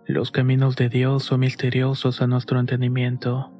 Los 0.07 0.31
caminos 0.31 0.75
de 0.77 0.89
Dios 0.89 1.25
son 1.25 1.41
misteriosos 1.41 2.23
a 2.23 2.27
nuestro 2.27 2.59
entendimiento. 2.59 3.53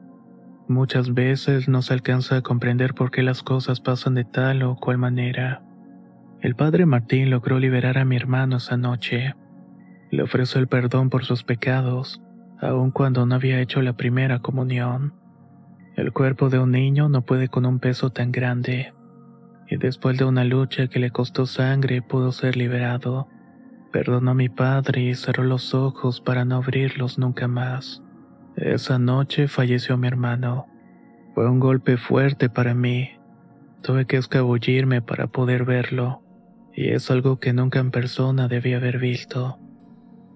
Muchas 0.67 1.13
veces 1.13 1.69
no 1.69 1.83
se 1.83 1.93
alcanza 1.93 2.39
a 2.39 2.43
comprender 2.43 2.95
por 2.95 3.11
qué 3.11 3.23
las 3.23 3.43
cosas 3.43 3.81
pasan 3.81 4.15
de 4.15 4.25
tal 4.25 4.63
o 4.63 4.77
cual 4.77 4.97
manera. 4.97 5.63
El 6.43 6.57
padre 6.57 6.87
Martín 6.87 7.31
logró 7.31 7.61
liberar 7.61 7.99
a 7.99 8.05
mi 8.05 8.17
hermano 8.17 8.57
esa 8.57 8.77
noche. 8.77 9.37
Le 10.11 10.25
ofreció 10.25 10.61
el 10.61 10.67
perdón 10.67 11.09
por 11.09 11.25
sus 11.25 11.45
pecados, 11.45 12.21
aun 12.61 12.91
cuando 12.91 13.25
no 13.25 13.37
había 13.37 13.61
hecho 13.61 13.81
la 13.81 13.93
primera 13.93 14.41
comunión. 14.41 15.15
El 15.95 16.13
cuerpo 16.13 16.49
de 16.49 16.59
un 16.59 16.73
niño 16.73 17.09
no 17.09 17.23
puede 17.23 17.47
con 17.47 17.65
un 17.65 17.79
peso 17.79 18.11
tan 18.11 18.33
grande, 18.33 18.93
y 19.69 19.77
después 19.77 20.19
de 20.19 20.25
una 20.25 20.43
lucha 20.43 20.89
que 20.89 20.99
le 20.99 21.13
costó 21.13 21.47
sangre 21.47 22.03
pudo 22.03 22.33
ser 22.33 22.57
liberado. 22.57 23.29
Perdonó 23.93 24.33
a 24.33 24.35
mi 24.35 24.49
padre 24.49 25.03
y 25.03 25.15
cerró 25.15 25.45
los 25.45 25.75
ojos 25.75 26.21
para 26.21 26.45
no 26.45 26.57
abrirlos 26.57 27.19
nunca 27.19 27.47
más. 27.47 28.03
Esa 28.57 28.99
noche 28.99 29.47
falleció 29.47 29.97
mi 29.97 30.09
hermano. 30.09 30.67
Fue 31.37 31.49
un 31.49 31.61
golpe 31.61 31.97
fuerte 31.99 32.51
para 32.51 32.75
mí. 32.75 33.11
Tuve 33.83 34.07
que 34.07 34.17
escabullirme 34.17 35.03
para 35.03 35.29
poder 35.29 35.65
verlo, 35.65 36.22
y 36.75 36.91
es 36.91 37.11
algo 37.11 37.39
que 37.39 37.53
nunca 37.53 37.79
en 37.81 37.91
persona 37.91 38.49
debía 38.49 38.79
haber 38.79 38.99
visto. 38.99 39.59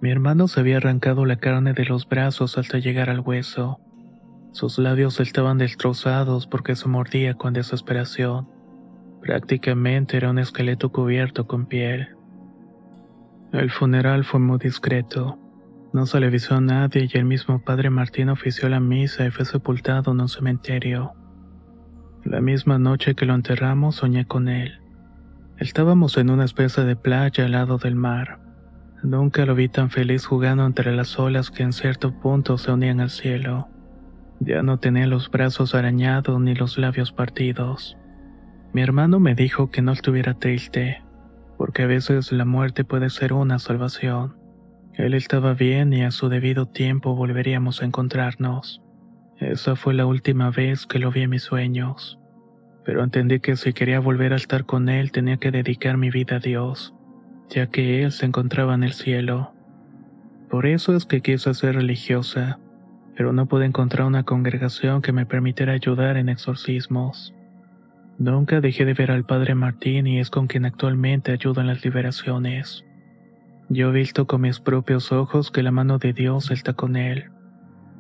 Mi 0.01 0.11
hermano 0.11 0.49
se 0.49 0.61
había 0.61 0.77
arrancado 0.77 1.25
la 1.25 1.37
carne 1.37 1.73
de 1.73 1.87
los 1.87 2.07
brazos 2.09 2.59
hasta 2.59 2.79
llegar 2.79 3.09
al 3.09 3.21
hueso. 3.21 3.81
Sus 4.53 4.79
labios 4.79 5.21
estaban 5.21 5.59
destrozados 5.59 6.47
porque 6.47 6.77
se 6.77 6.89
mordía 6.89 7.35
con 7.35 7.55
desesperación. 7.55 8.49
Prácticamente 9.23 10.17
era 10.17 10.31
un 10.31 10.39
esqueleto 10.39 10.93
cubierto 10.93 11.47
con 11.47 11.67
piel. 11.67 12.09
El 13.53 13.71
funeral 13.71 14.25
fue 14.25 14.41
muy 14.41 14.59
discreto. 14.59 15.39
No 15.93 16.05
se 16.05 16.21
le 16.21 16.27
avisó 16.27 16.57
a 16.57 16.61
nadie 16.61 17.09
y 17.13 17.17
el 17.17 17.25
mismo 17.25 17.63
padre 17.65 17.89
Martín 17.89 18.29
ofició 18.29 18.69
la 18.69 18.81
misa 18.81 19.25
y 19.25 19.31
fue 19.31 19.47
sepultado 19.47 20.13
en 20.13 20.21
un 20.21 20.29
cementerio. 20.29 21.13
La 22.25 22.41
misma 22.41 22.79
noche 22.79 23.15
que 23.15 23.25
lo 23.25 23.35
enterramos 23.35 23.97
soñé 23.97 24.27
con 24.27 24.49
él. 24.49 24.86
Estábamos 25.59 26.19
en 26.19 26.29
una 26.29 26.45
especie 26.45 26.85
de 26.85 26.97
playa 26.97 27.47
al 27.47 27.53
lado 27.53 27.79
del 27.79 27.95
mar. 27.95 28.39
Nunca 29.03 29.47
lo 29.47 29.55
vi 29.55 29.69
tan 29.69 29.89
feliz 29.89 30.27
jugando 30.27 30.67
entre 30.67 30.95
las 30.95 31.19
olas 31.19 31.51
que 31.51 31.63
en 31.63 31.73
cierto 31.73 32.13
punto 32.21 32.59
se 32.59 32.73
unían 32.73 33.01
al 33.01 33.09
cielo. 33.09 33.69
Ya 34.39 34.63
no 34.63 34.79
tenía 34.79 35.07
los 35.07 35.31
brazos 35.31 35.75
arañados 35.75 36.39
ni 36.41 36.55
los 36.55 36.77
labios 36.77 37.11
partidos. 37.11 37.97
Mi 38.75 38.83
hermano 38.83 39.19
me 39.19 39.35
dijo 39.35 39.71
que 39.71 39.81
no 39.81 39.93
estuviera 39.93 40.35
triste, 40.35 41.03
porque 41.57 41.85
a 41.85 41.87
veces 41.87 42.33
la 42.33 42.45
muerte 42.45 42.85
puede 42.85 43.09
ser 43.09 43.33
una 43.33 43.59
salvación. 43.59 44.37
Él 44.93 45.15
estaba 45.15 45.55
bien 45.55 45.95
y 45.95 46.05
a 46.05 46.11
su 46.11 46.29
debido 46.29 46.67
tiempo 46.67 47.15
volveríamos 47.15 47.81
a 47.81 47.87
encontrarnos. 47.87 48.83
Esa 49.39 49.75
fue 49.75 49.95
la 49.95 50.05
última 50.05 50.51
vez 50.51 50.87
que 50.87 50.99
lo 50.99 51.11
vi 51.11 51.23
en 51.23 51.31
mis 51.31 51.45
sueños. 51.45 52.19
Pero 52.87 53.03
entendí 53.03 53.41
que 53.41 53.57
si 53.57 53.73
quería 53.73 53.99
volver 53.99 54.33
a 54.33 54.37
estar 54.37 54.65
con 54.65 54.89
él 54.89 55.11
tenía 55.11 55.39
que 55.39 55.51
dedicar 55.51 55.97
mi 55.97 56.09
vida 56.09 56.37
a 56.37 56.39
Dios, 56.39 56.95
ya 57.51 57.67
que 57.67 58.05
él 58.05 58.13
se 58.13 58.27
encontraba 58.27 58.75
en 58.75 58.85
el 58.85 58.93
cielo. 58.93 59.53
Por 60.49 60.67
eso 60.67 60.95
es 60.95 61.05
que 61.05 61.21
quise 61.21 61.53
ser 61.53 61.75
religiosa, 61.75 62.61
pero 63.17 63.33
no 63.33 63.47
pude 63.47 63.65
encontrar 63.67 64.07
una 64.07 64.23
congregación 64.23 65.03
que 65.03 65.11
me 65.11 65.27
permitiera 65.27 65.73
ayudar 65.73 66.17
en 66.17 66.29
exorcismos. 66.29 67.35
Nunca 68.19 68.61
dejé 68.61 68.85
de 68.85 68.95
ver 68.95 69.11
al 69.11 69.27
Padre 69.27 69.57
Martín 69.57 70.07
y 70.07 70.21
es 70.21 70.31
con 70.31 70.47
quien 70.47 70.65
actualmente 70.65 71.33
ayudo 71.33 71.61
en 71.61 71.67
las 71.67 71.85
liberaciones. 71.85 72.85
Yo 73.69 73.89
he 73.89 73.93
visto 73.93 74.29
con 74.29 74.43
mis 74.43 74.61
propios 74.61 75.11
ojos 75.11 75.51
que 75.51 75.65
la 75.65 75.73
mano 75.73 75.99
de 75.99 76.13
Dios 76.13 76.53
está 76.53 76.73
con 76.75 76.95
él 76.95 77.31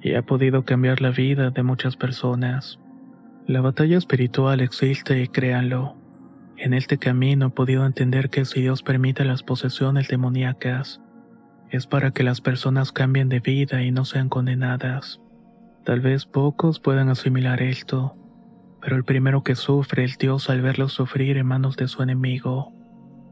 y 0.00 0.14
ha 0.14 0.22
podido 0.22 0.64
cambiar 0.64 1.00
la 1.00 1.10
vida 1.10 1.50
de 1.50 1.62
muchas 1.64 1.96
personas. 1.96 2.78
La 3.46 3.60
batalla 3.60 3.96
espiritual 3.96 4.60
existe 4.60 5.22
y 5.22 5.28
créanlo. 5.28 5.94
En 6.56 6.74
este 6.74 6.98
camino 6.98 7.46
he 7.46 7.50
podido 7.50 7.86
entender 7.86 8.28
que 8.28 8.44
si 8.44 8.60
Dios 8.60 8.82
permite 8.82 9.24
las 9.24 9.44
posesiones 9.44 10.08
demoníacas, 10.08 11.00
es 11.70 11.86
para 11.86 12.10
que 12.10 12.24
las 12.24 12.40
personas 12.40 12.90
cambien 12.90 13.28
de 13.28 13.38
vida 13.38 13.84
y 13.84 13.92
no 13.92 14.04
sean 14.04 14.28
condenadas. 14.28 15.20
Tal 15.84 16.00
vez 16.00 16.26
pocos 16.26 16.80
puedan 16.80 17.08
asimilar 17.08 17.62
esto, 17.62 18.16
pero 18.80 18.96
el 18.96 19.04
primero 19.04 19.44
que 19.44 19.54
sufre 19.54 20.02
es 20.02 20.18
Dios 20.18 20.50
al 20.50 20.60
verlo 20.60 20.88
sufrir 20.88 21.36
en 21.36 21.46
manos 21.46 21.76
de 21.76 21.86
su 21.86 22.02
enemigo. 22.02 22.72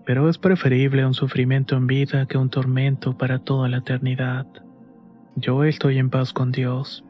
Pero 0.06 0.28
es 0.28 0.38
preferible 0.38 1.04
un 1.04 1.14
sufrimiento 1.14 1.76
en 1.76 1.88
vida 1.88 2.26
que 2.26 2.38
un 2.38 2.50
tormento 2.50 3.18
para 3.18 3.40
toda 3.40 3.68
la 3.68 3.78
eternidad. 3.78 4.46
Yo 5.34 5.64
estoy 5.64 5.98
en 5.98 6.10
paz 6.10 6.32
con 6.32 6.52
Dios. 6.52 7.03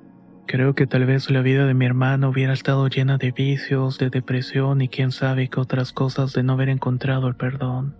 Creo 0.46 0.74
que 0.74 0.86
tal 0.86 1.06
vez 1.06 1.30
la 1.30 1.40
vida 1.40 1.66
de 1.66 1.74
mi 1.74 1.86
hermano 1.86 2.28
hubiera 2.28 2.52
estado 2.52 2.86
llena 2.88 3.16
de 3.16 3.32
vicios, 3.32 3.98
de 3.98 4.10
depresión 4.10 4.80
y 4.82 4.88
quién 4.88 5.10
sabe 5.10 5.48
qué 5.48 5.60
otras 5.60 5.92
cosas 5.92 6.32
de 6.32 6.42
no 6.42 6.52
haber 6.52 6.68
encontrado 6.68 7.28
el 7.28 7.34
perdón. 7.34 7.96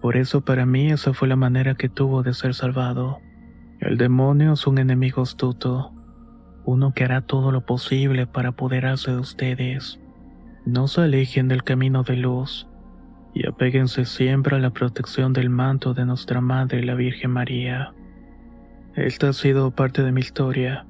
Por 0.00 0.16
eso 0.16 0.40
para 0.40 0.66
mí 0.66 0.90
esa 0.90 1.12
fue 1.12 1.28
la 1.28 1.36
manera 1.36 1.74
que 1.74 1.88
tuvo 1.88 2.22
de 2.22 2.34
ser 2.34 2.54
salvado. 2.54 3.18
El 3.80 3.96
demonio 3.96 4.54
es 4.54 4.66
un 4.66 4.78
enemigo 4.78 5.22
astuto 5.22 5.94
uno 6.64 6.92
que 6.94 7.04
hará 7.04 7.22
todo 7.22 7.52
lo 7.52 7.62
posible 7.62 8.26
para 8.26 8.50
apoderarse 8.50 9.10
de 9.10 9.18
ustedes. 9.18 10.00
No 10.66 10.88
se 10.88 11.02
alejen 11.02 11.48
del 11.48 11.64
camino 11.64 12.02
de 12.02 12.16
luz 12.16 12.68
y 13.34 13.46
apéguense 13.46 14.04
siempre 14.04 14.56
a 14.56 14.58
la 14.58 14.70
protección 14.70 15.32
del 15.32 15.50
manto 15.50 15.94
de 15.94 16.04
nuestra 16.04 16.40
Madre 16.40 16.82
la 16.82 16.94
Virgen 16.94 17.30
María. 17.32 17.92
Esta 18.94 19.30
ha 19.30 19.32
sido 19.32 19.70
parte 19.70 20.02
de 20.02 20.12
mi 20.12 20.20
historia. 20.20 20.86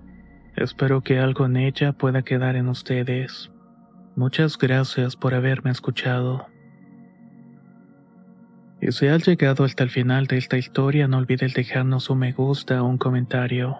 Espero 0.60 1.00
que 1.00 1.18
algo 1.18 1.46
en 1.46 1.56
ella 1.56 1.94
pueda 1.94 2.20
quedar 2.20 2.54
en 2.54 2.68
ustedes. 2.68 3.50
Muchas 4.14 4.58
gracias 4.58 5.16
por 5.16 5.32
haberme 5.32 5.70
escuchado. 5.70 6.48
Y 8.78 8.92
si 8.92 9.06
has 9.06 9.26
llegado 9.26 9.64
hasta 9.64 9.84
el 9.84 9.88
final 9.88 10.26
de 10.26 10.36
esta 10.36 10.58
historia, 10.58 11.08
no 11.08 11.16
olvides 11.16 11.54
dejarnos 11.54 12.10
un 12.10 12.18
me 12.18 12.32
gusta 12.32 12.82
o 12.82 12.86
un 12.86 12.98
comentario. 12.98 13.78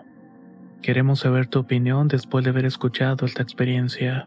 Queremos 0.80 1.20
saber 1.20 1.48
tu 1.48 1.58
opinión 1.58 2.08
después 2.08 2.44
de 2.44 2.50
haber 2.50 2.64
escuchado 2.64 3.26
esta 3.26 3.42
experiencia. 3.42 4.26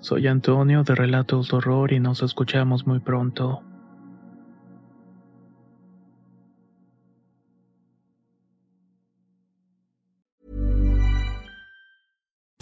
Soy 0.00 0.26
Antonio 0.26 0.82
de 0.82 0.94
Relatos 0.94 1.48
de 1.48 1.56
Horror 1.56 1.94
y 1.94 1.98
nos 1.98 2.22
escuchamos 2.22 2.86
muy 2.86 3.00
pronto. 3.00 3.62